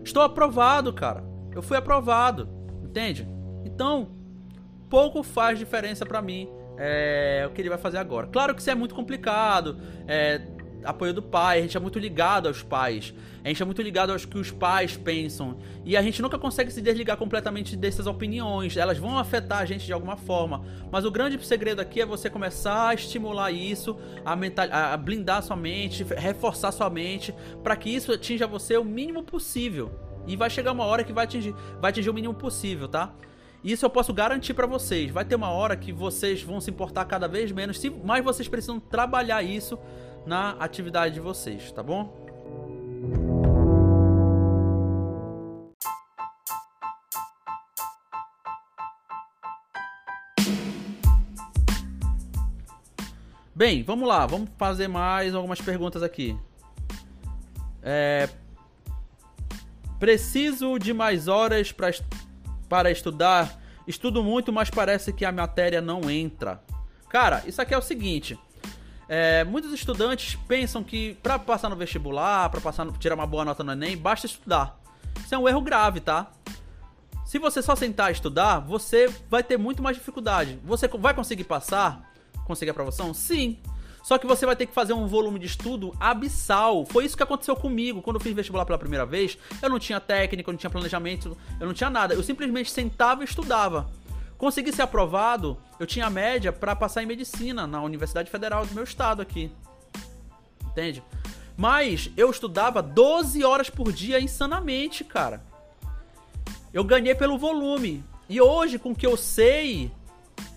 Estou 0.04 0.22
aprovado, 0.22 0.94
cara. 0.94 1.24
Eu 1.52 1.64
fui 1.64 1.76
aprovado, 1.76 2.48
entende? 2.84 3.28
Então, 3.66 4.15
pouco 4.96 5.24
faz 5.24 5.60
diferença 5.60 6.06
para 6.06 6.22
mim 6.22 6.48
é, 6.78 7.44
o 7.46 7.52
que 7.52 7.62
ele 7.62 7.68
vai 7.68 7.78
fazer 7.78 7.98
agora. 7.98 8.28
Claro 8.28 8.56
que 8.56 8.62
isso 8.62 8.70
é 8.70 8.76
muito 8.76 8.96
complicado, 8.96 9.78
é, 10.08 10.40
apoio 10.86 11.14
do 11.14 11.22
pai, 11.22 11.60
a 11.60 11.62
gente 11.64 11.76
é 11.76 11.80
muito 11.82 12.00
ligado 12.00 12.48
aos 12.48 12.64
pais. 12.64 13.14
A 13.44 13.50
gente 13.50 13.62
é 13.62 13.66
muito 13.66 13.82
ligado 13.82 14.14
aos 14.14 14.24
que 14.24 14.38
os 14.38 14.52
pais 14.52 14.96
pensam. 14.96 15.58
E 15.84 15.98
a 15.98 16.02
gente 16.02 16.22
nunca 16.22 16.40
consegue 16.40 16.72
se 16.72 16.82
desligar 16.82 17.18
completamente 17.18 17.76
dessas 17.76 18.08
opiniões. 18.08 18.78
Elas 18.78 18.98
vão 18.98 19.18
afetar 19.18 19.60
a 19.60 19.66
gente 19.66 19.86
de 19.86 19.92
alguma 19.92 20.16
forma. 20.16 20.64
Mas 20.90 21.04
o 21.04 21.12
grande 21.12 21.46
segredo 21.46 21.82
aqui 21.82 22.00
é 22.00 22.06
você 22.06 22.30
começar 22.30 22.88
a 22.88 22.94
estimular 22.94 23.52
isso, 23.52 23.98
a, 24.24 24.34
mental, 24.34 24.68
a 24.72 24.96
blindar 24.96 25.44
sua 25.44 25.58
mente, 25.58 26.06
reforçar 26.06 26.72
sua 26.72 26.90
mente, 26.90 27.36
para 27.62 27.76
que 27.76 27.90
isso 27.90 28.14
atinja 28.14 28.48
você 28.48 28.78
o 28.78 28.86
mínimo 28.86 29.24
possível. 29.24 29.92
E 30.26 30.38
vai 30.38 30.50
chegar 30.50 30.72
uma 30.72 30.86
hora 30.86 31.04
que 31.04 31.12
vai 31.12 31.26
atingir, 31.26 31.54
vai 31.82 31.92
atingir 31.92 32.10
o 32.10 32.14
mínimo 32.14 32.34
possível, 32.34 32.88
tá? 32.88 33.14
Isso 33.66 33.84
eu 33.84 33.90
posso 33.90 34.14
garantir 34.14 34.54
para 34.54 34.68
vocês. 34.68 35.10
Vai 35.10 35.26
ter 35.26 35.34
uma 35.34 35.50
hora 35.50 35.76
que 35.76 35.92
vocês 35.92 36.44
vão 36.44 36.62
se 36.62 36.70
importar 36.70 37.04
cada 37.06 37.28
vez 37.28 37.52
menos, 37.52 37.82
mas 38.04 38.24
vocês 38.24 38.48
precisam 38.48 38.80
trabalhar 38.80 39.42
isso 39.42 39.80
na 40.24 40.52
atividade 40.60 41.16
de 41.16 41.20
vocês, 41.20 41.72
tá 41.72 41.82
bom? 41.82 42.14
Bem, 53.56 53.82
vamos 53.82 54.08
lá, 54.08 54.28
vamos 54.28 54.52
fazer 54.60 54.88
mais 54.88 55.34
algumas 55.34 55.60
perguntas 55.60 56.04
aqui. 56.04 56.38
É... 57.82 58.30
Preciso 59.98 60.78
de 60.78 60.94
mais 60.94 61.28
horas 61.28 61.72
pra, 61.72 61.90
para 62.68 62.92
estudar. 62.92 63.62
Estudo 63.88 64.24
muito, 64.24 64.52
mas 64.52 64.70
parece 64.70 65.14
que 65.14 65.26
a 65.26 65.32
matéria 65.32 65.82
não 65.82 66.10
entra. 66.10 66.62
Cara, 67.10 67.44
isso 67.46 67.62
aqui 67.62 67.74
é 67.74 67.78
o 67.78 67.82
seguinte. 67.82 68.38
É, 69.08 69.44
muitos 69.44 69.72
estudantes 69.72 70.36
pensam 70.48 70.84
que 70.84 71.14
para 71.22 71.38
passar 71.38 71.70
no 71.70 71.76
vestibular, 71.76 72.50
para 72.50 72.60
passar, 72.60 72.92
tirar 72.94 73.16
uma 73.16 73.28
boa 73.28 73.46
nota 73.46 73.64
no 73.64 73.72
Enem, 73.72 73.96
basta 73.96 74.26
estudar. 74.26 74.80
Isso 75.24 75.34
é 75.34 75.38
um 75.38 75.48
erro 75.48 75.62
grave, 75.62 76.00
tá? 76.00 76.32
Se 77.26 77.40
você 77.40 77.62
só 77.62 77.76
sentar 77.76 78.10
e 78.10 78.14
estudar, 78.14 78.60
você 78.60 79.08
vai 79.30 79.44
ter 79.44 79.58
muito 79.58 79.82
mais 79.82 79.98
dificuldade. 79.98 80.60
Você 80.64 80.88
vai 80.88 81.14
conseguir 81.14 81.44
passar? 81.44 82.12
Conseguir 82.46 82.70
a 82.70 82.74
aprovação? 82.74 83.14
Sim. 83.14 83.60
Só 84.06 84.20
que 84.20 84.28
você 84.28 84.46
vai 84.46 84.56
ter 84.56 84.68
que 84.68 84.74
fazer 84.74 84.94
um 84.94 85.08
volume 85.08 85.40
de 85.40 85.48
estudo 85.48 85.92
abissal. 86.00 86.86
Foi 86.86 87.06
isso 87.06 87.18
que 87.18 87.24
aconteceu 87.24 87.56
comigo. 87.56 88.04
Quando 88.04 88.18
eu 88.18 88.20
fiz 88.20 88.36
vestibular 88.36 88.64
pela 88.64 88.78
primeira 88.78 89.04
vez, 89.04 89.36
eu 89.64 89.68
não 89.68 89.80
tinha 89.80 90.00
técnica, 90.00 90.48
eu 90.48 90.54
não 90.54 90.60
tinha 90.60 90.70
planejamento, 90.70 91.36
eu 91.60 91.66
não 91.66 91.74
tinha 91.74 91.90
nada. 91.90 92.14
Eu 92.14 92.22
simplesmente 92.22 92.70
sentava 92.70 93.24
e 93.24 93.26
estudava. 93.26 93.90
Consegui 94.38 94.72
ser 94.72 94.84
aprovado, 94.84 95.58
eu 95.80 95.88
tinha 95.88 96.08
média 96.08 96.54
para 96.54 96.76
passar 96.76 97.02
em 97.02 97.08
medicina 97.08 97.66
na 97.66 97.82
Universidade 97.82 98.30
Federal 98.30 98.64
do 98.64 98.76
meu 98.76 98.84
estado 98.84 99.24
aqui. 99.24 99.52
Entende? 100.68 101.02
Mas 101.58 102.12
eu 102.16 102.30
estudava 102.30 102.84
12 102.84 103.44
horas 103.44 103.72
por 103.72 103.92
dia 103.92 104.20
insanamente, 104.20 105.04
cara. 105.04 105.42
Eu 106.72 106.84
ganhei 106.84 107.16
pelo 107.16 107.40
volume. 107.40 108.04
E 108.30 108.40
hoje, 108.40 108.78
com 108.78 108.92
o 108.92 108.96
que 108.96 109.08
eu 109.08 109.18
sei, 109.18 109.92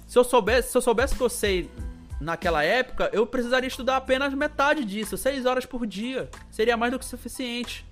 se 0.06 0.18
eu 0.18 0.24
soubesse, 0.24 0.70
se 0.70 0.76
eu 0.76 0.82
soubesse 0.82 1.14
que 1.14 1.22
eu 1.22 1.30
sei 1.30 1.70
naquela 2.20 2.62
época, 2.62 3.10
eu 3.12 3.26
precisaria 3.26 3.68
estudar 3.68 3.96
apenas 3.96 4.34
metade 4.34 4.84
disso, 4.84 5.16
6 5.16 5.46
horas 5.46 5.66
por 5.66 5.86
dia. 5.86 6.28
Seria 6.50 6.76
mais 6.76 6.92
do 6.92 6.98
que 6.98 7.04
suficiente. 7.04 7.86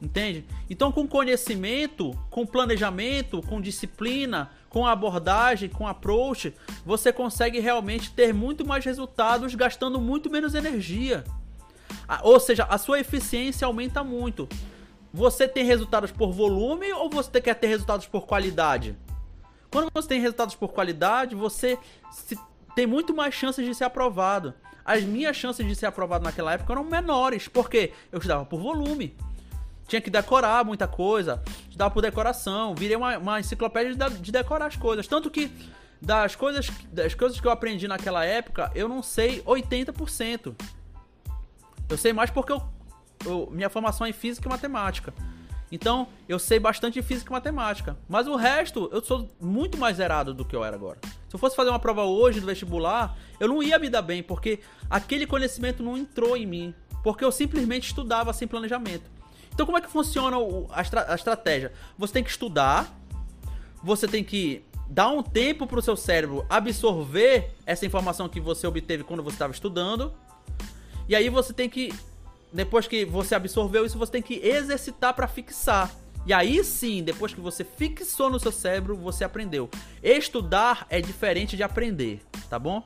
Entende? 0.00 0.46
Então, 0.68 0.90
com 0.90 1.06
conhecimento, 1.06 2.18
com 2.30 2.46
planejamento, 2.46 3.42
com 3.42 3.60
disciplina, 3.60 4.50
com 4.70 4.86
abordagem, 4.86 5.68
com 5.68 5.86
approach, 5.86 6.54
você 6.86 7.12
consegue 7.12 7.60
realmente 7.60 8.10
ter 8.12 8.32
muito 8.32 8.66
mais 8.66 8.82
resultados 8.84 9.54
gastando 9.54 10.00
muito 10.00 10.30
menos 10.30 10.54
energia. 10.54 11.22
Ou 12.22 12.40
seja, 12.40 12.64
a 12.64 12.78
sua 12.78 13.00
eficiência 13.00 13.66
aumenta 13.66 14.02
muito. 14.02 14.48
Você 15.12 15.46
tem 15.46 15.64
resultados 15.64 16.10
por 16.10 16.32
volume 16.32 16.90
ou 16.92 17.10
você 17.10 17.40
quer 17.40 17.54
ter 17.54 17.66
resultados 17.66 18.06
por 18.06 18.26
qualidade? 18.26 18.96
Quando 19.70 19.90
você 19.92 20.08
tem 20.08 20.20
resultados 20.20 20.54
por 20.54 20.72
qualidade, 20.72 21.34
você 21.34 21.78
tem 22.74 22.86
muito 22.86 23.14
mais 23.14 23.34
chances 23.34 23.64
de 23.64 23.74
ser 23.74 23.84
aprovado. 23.84 24.54
As 24.84 25.02
minhas 25.04 25.36
chances 25.36 25.66
de 25.66 25.74
ser 25.74 25.86
aprovado 25.86 26.24
naquela 26.24 26.52
época 26.52 26.72
eram 26.72 26.84
menores, 26.84 27.48
porque 27.48 27.92
eu 28.10 28.18
estudava 28.18 28.44
por 28.44 28.60
volume. 28.60 29.16
Tinha 29.86 30.00
que 30.00 30.10
decorar 30.10 30.64
muita 30.64 30.86
coisa, 30.86 31.42
estudava 31.64 31.90
por 31.92 32.00
decoração, 32.00 32.74
virei 32.74 32.96
uma, 32.96 33.18
uma 33.18 33.40
enciclopédia 33.40 33.94
de, 33.94 34.18
de 34.18 34.32
decorar 34.32 34.66
as 34.66 34.76
coisas. 34.76 35.06
Tanto 35.06 35.30
que 35.30 35.50
das 36.00 36.34
coisas, 36.34 36.70
das 36.92 37.14
coisas 37.14 37.40
que 37.40 37.46
eu 37.46 37.50
aprendi 37.50 37.86
naquela 37.86 38.24
época, 38.24 38.70
eu 38.74 38.88
não 38.88 39.02
sei 39.02 39.42
80%. 39.42 40.54
Eu 41.88 41.98
sei 41.98 42.12
mais 42.12 42.30
porque 42.30 42.52
eu, 42.52 42.62
eu, 43.26 43.48
minha 43.50 43.68
formação 43.68 44.06
é 44.06 44.10
em 44.10 44.12
física 44.12 44.48
e 44.48 44.50
matemática. 44.50 45.12
Então, 45.72 46.08
eu 46.28 46.38
sei 46.38 46.58
bastante 46.58 46.94
de 46.94 47.02
física 47.02 47.30
e 47.30 47.32
matemática. 47.32 47.96
Mas 48.08 48.26
o 48.26 48.34
resto, 48.34 48.88
eu 48.92 49.02
sou 49.02 49.30
muito 49.40 49.78
mais 49.78 49.98
zerado 49.98 50.34
do 50.34 50.44
que 50.44 50.56
eu 50.56 50.64
era 50.64 50.74
agora. 50.74 50.98
Se 51.28 51.34
eu 51.36 51.38
fosse 51.38 51.54
fazer 51.54 51.70
uma 51.70 51.78
prova 51.78 52.04
hoje 52.04 52.40
do 52.40 52.46
vestibular, 52.46 53.16
eu 53.38 53.46
não 53.46 53.62
ia 53.62 53.78
me 53.78 53.88
dar 53.88 54.02
bem, 54.02 54.22
porque 54.22 54.58
aquele 54.88 55.26
conhecimento 55.26 55.82
não 55.82 55.96
entrou 55.96 56.36
em 56.36 56.44
mim. 56.44 56.74
Porque 57.04 57.24
eu 57.24 57.30
simplesmente 57.30 57.86
estudava 57.86 58.32
sem 58.32 58.48
planejamento. 58.48 59.08
Então, 59.52 59.64
como 59.64 59.78
é 59.78 59.80
que 59.80 59.90
funciona 59.90 60.36
a, 60.70 60.80
estra 60.80 61.12
a 61.12 61.14
estratégia? 61.14 61.72
Você 61.96 62.14
tem 62.14 62.24
que 62.24 62.30
estudar, 62.30 62.92
você 63.82 64.08
tem 64.08 64.24
que 64.24 64.64
dar 64.88 65.08
um 65.08 65.22
tempo 65.22 65.66
para 65.66 65.78
o 65.78 65.82
seu 65.82 65.96
cérebro 65.96 66.44
absorver 66.50 67.54
essa 67.64 67.86
informação 67.86 68.28
que 68.28 68.40
você 68.40 68.66
obteve 68.66 69.04
quando 69.04 69.22
você 69.22 69.36
estava 69.36 69.52
estudando. 69.52 70.12
E 71.08 71.14
aí 71.14 71.28
você 71.28 71.52
tem 71.52 71.68
que 71.68 71.92
depois 72.52 72.86
que 72.86 73.04
você 73.04 73.34
absorveu 73.34 73.86
isso, 73.86 73.98
você 73.98 74.12
tem 74.12 74.22
que 74.22 74.34
exercitar 74.34 75.14
para 75.14 75.28
fixar. 75.28 75.90
E 76.26 76.32
aí 76.32 76.62
sim, 76.64 77.02
depois 77.02 77.32
que 77.32 77.40
você 77.40 77.64
fixou 77.64 78.28
no 78.28 78.38
seu 78.38 78.52
cérebro, 78.52 78.96
você 78.96 79.24
aprendeu. 79.24 79.70
Estudar 80.02 80.86
é 80.90 81.00
diferente 81.00 81.56
de 81.56 81.62
aprender, 81.62 82.20
tá 82.48 82.58
bom? 82.58 82.82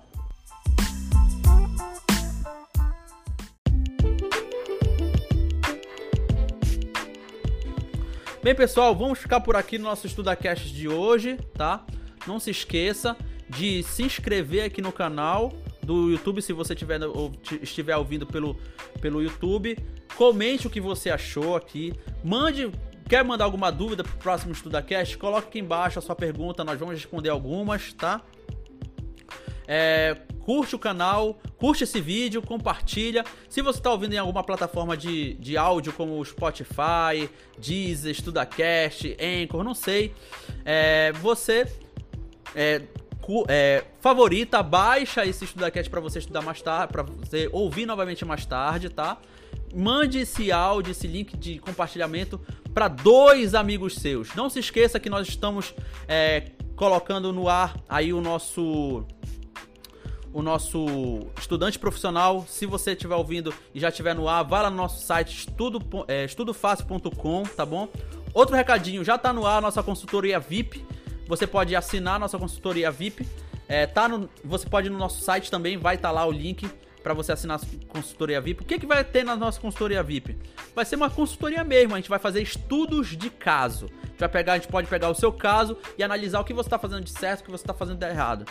Bem, 8.43 8.55
pessoal, 8.55 8.95
vamos 8.95 9.19
ficar 9.19 9.41
por 9.41 9.57
aqui 9.57 9.79
no 9.79 9.85
nosso 9.85 10.07
EstudaCast 10.07 10.71
de 10.71 10.87
hoje, 10.87 11.39
tá? 11.55 11.83
Não 12.27 12.39
se 12.39 12.51
esqueça 12.51 13.17
de 13.49 13.83
se 13.83 14.03
inscrever 14.03 14.65
aqui 14.65 14.83
no 14.83 14.93
canal, 14.93 15.51
do 15.85 16.11
YouTube, 16.11 16.43
se 16.43 16.53
você 16.53 16.75
tiver, 16.75 17.03
ou 17.05 17.33
estiver 17.63 17.97
ouvindo 17.97 18.27
pelo, 18.27 18.57
pelo 19.01 19.23
YouTube. 19.23 19.79
Comente 20.17 20.67
o 20.67 20.71
que 20.71 20.81
você 20.81 21.11
achou 21.11 21.57
aqui. 21.57 21.93
Mande. 22.23 22.71
Quer 23.07 23.23
mandar 23.23 23.45
alguma 23.45 23.71
dúvida 23.71 24.03
pro 24.03 24.17
próximo 24.17 24.53
EstudaCast? 24.53 25.19
Coloque 25.19 25.49
aqui 25.49 25.59
embaixo 25.59 25.99
a 25.99 26.03
sua 26.03 26.17
pergunta, 26.17 26.65
nós 26.65 26.79
vamos 26.79 26.95
responder 26.95 27.29
algumas, 27.29 27.93
tá? 27.93 28.23
É, 29.69 30.17
curte 30.41 30.75
o 30.75 30.79
canal, 30.79 31.39
curte 31.59 31.85
esse 31.85 32.01
vídeo, 32.01 32.41
compartilha. 32.41 33.25
Se 33.49 33.61
você 33.61 33.79
está 33.79 33.91
ouvindo 33.91 34.15
em 34.15 34.19
alguma 34.19 34.43
plataforma 34.43 34.97
de, 34.97 35.35
de 35.35 35.57
áudio 35.57 35.93
como 35.93 36.25
Spotify, 36.25 37.29
Deezer, 37.59 38.13
EstudaCast, 38.13 39.17
Anchor, 39.21 39.63
não 39.63 39.75
sei, 39.75 40.15
é, 40.65 41.13
você 41.13 41.67
é, 42.55 42.83
é, 43.49 43.85
favorita, 44.01 44.63
baixa 44.63 45.25
esse 45.25 45.45
EstudaCast 45.45 45.91
para 45.91 46.01
você 46.01 46.19
estudar 46.19 46.43
mais 46.43 46.61
tarde, 46.61 46.93
para 46.93 47.03
você 47.03 47.49
ouvir 47.53 47.87
novamente 47.87 48.25
mais 48.25 48.45
tarde, 48.45 48.89
tá? 48.89 49.19
Mande 49.75 50.21
esse 50.21 50.53
áudio, 50.53 50.91
esse 50.91 51.07
link 51.07 51.37
de 51.37 51.59
compartilhamento 51.59 52.41
para 52.73 52.89
dois 52.89 53.55
amigos 53.55 53.97
seus. 53.97 54.35
Não 54.35 54.49
se 54.51 54.59
esqueça 54.59 55.01
que 55.01 55.11
nós 55.11 55.29
estamos 55.29 55.75
é, 56.07 56.51
colocando 56.77 57.33
no 57.33 57.49
ar 57.49 57.77
aí 57.89 58.13
o 58.13 58.21
nosso 58.21 59.05
o 60.33 60.43
nosso 60.43 61.21
estudante 61.39 61.79
profissional. 61.79 62.45
Se 62.49 62.67
você 62.67 62.93
estiver 62.93 63.15
ouvindo 63.15 63.55
e 63.73 63.79
já 63.79 63.89
estiver 63.89 64.15
no 64.15 64.29
ar, 64.29 64.43
vá 64.43 64.63
lá 64.63 64.71
no 64.71 64.77
nosso 64.77 65.05
site 65.05 65.47
estudo, 65.47 65.81
é, 66.09 66.25
estudofácil.com, 66.25 67.45
tá 67.57 67.65
bom? 67.65 67.89
Outro 68.35 68.57
recadinho, 68.57 69.05
já 69.05 69.15
está 69.15 69.33
no 69.33 69.47
ar 69.47 69.59
a 69.59 69.61
nossa 69.61 69.81
consultoria 69.81 70.41
VIP 70.41 70.85
você 71.27 71.47
pode 71.47 71.75
assinar 71.75 72.19
nossa 72.19 72.39
consultoria 72.39 72.91
VIP. 72.91 73.27
É, 73.67 73.87
tá 73.87 74.09
no, 74.09 74.29
você 74.45 74.69
pode 74.69 74.89
ir 74.89 74.91
no 74.91 74.99
nosso 74.99 75.23
site 75.23 75.51
também, 75.51 75.77
vai 75.77 75.95
estar 75.95 76.09
tá 76.09 76.13
lá 76.13 76.27
o 76.27 76.31
link 76.31 76.69
para 77.03 77.15
você 77.15 77.33
assinar 77.33 77.61
a 77.61 77.87
consultoria 77.89 78.41
VIP. 78.41 78.63
O 78.63 78.65
que, 78.65 78.79
que 78.79 78.87
vai 78.87 79.05
ter 79.05 79.25
na 79.25 79.37
nossa 79.37 79.61
consultoria 79.61 80.03
VIP? 80.03 80.37
Vai 80.75 80.85
ser 80.85 80.97
uma 80.97 81.11
consultoria 81.11 81.63
mesmo, 81.63 81.95
a 81.95 81.99
gente 81.99 82.09
vai 82.09 82.19
fazer 82.19 82.43
estudos 82.43 83.17
de 83.17 83.31
caso. 83.31 83.91
A 84.03 84.07
gente 84.07 84.21
vai 84.21 84.29
pegar, 84.29 84.53
a 84.55 84.57
gente 84.57 84.69
pode 84.69 84.89
pegar 84.89 85.11
o 85.11 85.15
seu 85.15 85.33
caso 85.33 85.77
e 85.99 86.03
analisar 86.03 86.41
o 86.41 86.45
que 86.45 86.55
você 86.55 86.67
está 86.67 86.79
fazendo 86.79 87.05
de 87.05 87.11
certo, 87.11 87.41
o 87.41 87.45
que 87.45 87.51
você 87.51 87.63
está 87.63 87.75
fazendo 87.75 87.99
de 87.99 88.07
errado. 88.07 88.47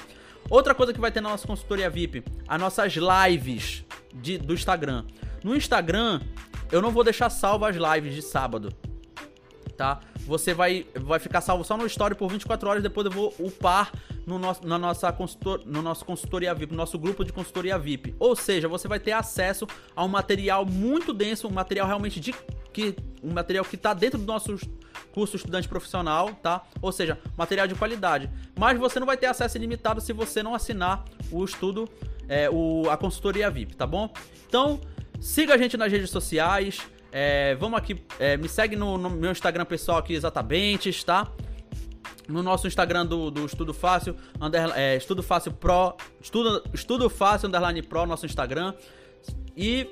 Outra 0.49 0.75
coisa 0.75 0.93
que 0.93 0.99
vai 0.99 1.11
ter 1.11 1.21
na 1.21 1.29
nossa 1.29 1.47
consultoria 1.47 1.89
VIP, 1.89 2.23
as 2.47 2.59
nossas 2.59 2.93
lives 2.93 3.83
de, 4.13 4.37
do 4.37 4.53
Instagram. 4.53 5.05
No 5.43 5.55
Instagram, 5.55 6.21
eu 6.71 6.81
não 6.81 6.91
vou 6.91 7.03
deixar 7.03 7.29
salvo 7.29 7.65
as 7.65 7.75
lives 7.75 8.13
de 8.13 8.21
sábado 8.21 8.75
tá? 9.73 9.99
Você 10.25 10.53
vai, 10.53 10.85
vai 10.95 11.19
ficar 11.19 11.41
salvo 11.41 11.63
só 11.63 11.75
no 11.75 11.85
story 11.85 12.15
por 12.15 12.29
24 12.29 12.69
horas, 12.69 12.83
depois 12.83 13.05
eu 13.05 13.11
vou 13.11 13.33
upar 13.39 13.91
no 14.25 14.39
nosso, 14.39 14.65
na 14.65 14.77
nossa 14.77 15.11
consultor, 15.11 15.61
no 15.65 15.81
nosso 15.81 16.05
consultoria 16.05 16.53
VIP, 16.53 16.71
no 16.71 16.77
nosso 16.77 16.97
grupo 16.97 17.25
de 17.25 17.33
consultoria 17.33 17.77
VIP. 17.77 18.15
Ou 18.19 18.35
seja, 18.35 18.67
você 18.67 18.87
vai 18.87 18.99
ter 18.99 19.11
acesso 19.11 19.67
a 19.95 20.03
um 20.03 20.07
material 20.07 20.65
muito 20.65 21.13
denso, 21.13 21.47
um 21.47 21.51
material 21.51 21.87
realmente 21.87 22.19
de 22.19 22.33
que 22.71 22.95
um 23.21 23.31
material 23.31 23.63
que 23.63 23.75
está 23.75 23.93
dentro 23.93 24.17
do 24.17 24.25
nosso 24.25 24.57
curso 25.13 25.35
estudante 25.35 25.67
profissional, 25.67 26.33
tá? 26.41 26.63
Ou 26.81 26.91
seja, 26.91 27.19
material 27.37 27.67
de 27.67 27.75
qualidade. 27.75 28.29
Mas 28.57 28.79
você 28.79 28.99
não 28.99 29.05
vai 29.05 29.17
ter 29.17 29.27
acesso 29.27 29.57
ilimitado 29.57 30.01
se 30.01 30.11
você 30.11 30.41
não 30.41 30.55
assinar 30.55 31.05
o 31.31 31.43
estudo, 31.45 31.87
é, 32.27 32.49
o, 32.49 32.89
a 32.89 32.97
consultoria 32.97 33.49
VIP, 33.51 33.75
tá 33.75 33.85
bom? 33.85 34.11
Então, 34.47 34.81
siga 35.19 35.53
a 35.53 35.57
gente 35.57 35.77
nas 35.77 35.91
redes 35.91 36.09
sociais. 36.09 36.79
É, 37.15 37.53
vamos 37.59 37.77
aqui, 37.77 38.03
é, 38.19 38.35
me 38.35 38.49
segue 38.49 38.75
no, 38.75 38.97
no, 38.97 39.07
meu 39.07 39.31
Instagram 39.31 39.65
pessoal 39.65 39.99
aqui 39.99 40.15
exatamente, 40.15 41.05
tá? 41.05 41.31
No 42.27 42.41
nosso 42.41 42.65
Instagram 42.65 43.05
do, 43.05 43.29
do 43.29 43.45
Estudo 43.45 43.71
Fácil, 43.71 44.15
under, 44.41 44.71
é, 44.75 44.95
Estudo 44.97 45.21
Fácil 45.21 45.53
Pro, 45.53 45.95
Estudo, 46.19 46.63
Estudo 46.73 47.09
Fácil 47.11 47.49
Underline 47.49 47.83
Pro, 47.83 48.07
nosso 48.07 48.25
Instagram. 48.25 48.73
E 49.55 49.87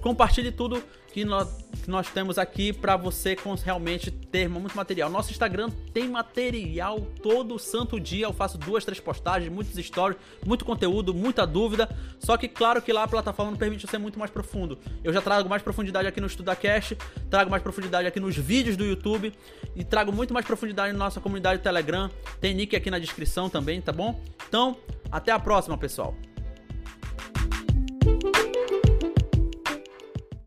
compartilhe 0.00 0.52
tudo 0.52 0.80
que 1.12 1.24
nós, 1.24 1.48
que 1.82 1.90
nós 1.90 2.08
temos 2.08 2.38
aqui 2.38 2.72
para 2.72 2.96
você 2.96 3.36
realmente 3.64 4.10
ter 4.10 4.48
muito 4.48 4.74
material. 4.74 5.10
Nosso 5.10 5.30
Instagram 5.30 5.70
tem 5.92 6.08
material 6.08 7.00
todo 7.22 7.58
santo 7.58 8.00
dia. 8.00 8.26
Eu 8.26 8.32
faço 8.32 8.56
duas, 8.56 8.84
três 8.84 8.98
postagens, 8.98 9.52
muitos 9.52 9.76
stories, 9.84 10.18
muito 10.44 10.64
conteúdo, 10.64 11.12
muita 11.12 11.46
dúvida. 11.46 11.88
Só 12.18 12.36
que, 12.36 12.48
claro 12.48 12.80
que 12.80 12.92
lá 12.92 13.04
a 13.04 13.08
plataforma 13.08 13.56
permite 13.56 13.86
ser 13.86 13.98
muito 13.98 14.18
mais 14.18 14.30
profundo. 14.30 14.78
Eu 15.04 15.12
já 15.12 15.20
trago 15.20 15.48
mais 15.48 15.62
profundidade 15.62 16.08
aqui 16.08 16.20
no 16.20 16.26
EstudaCast, 16.26 16.96
trago 17.28 17.50
mais 17.50 17.62
profundidade 17.62 18.08
aqui 18.08 18.18
nos 18.18 18.36
vídeos 18.36 18.76
do 18.76 18.84
YouTube 18.84 19.32
e 19.76 19.84
trago 19.84 20.12
muito 20.12 20.32
mais 20.32 20.46
profundidade 20.46 20.92
na 20.92 20.98
nossa 20.98 21.20
comunidade 21.20 21.62
Telegram. 21.62 22.10
Tem 22.40 22.54
nick 22.54 22.74
aqui 22.74 22.90
na 22.90 22.98
descrição 22.98 23.50
também, 23.50 23.80
tá 23.80 23.92
bom? 23.92 24.18
Então, 24.48 24.76
até 25.10 25.30
a 25.30 25.38
próxima, 25.38 25.76
pessoal. 25.76 26.16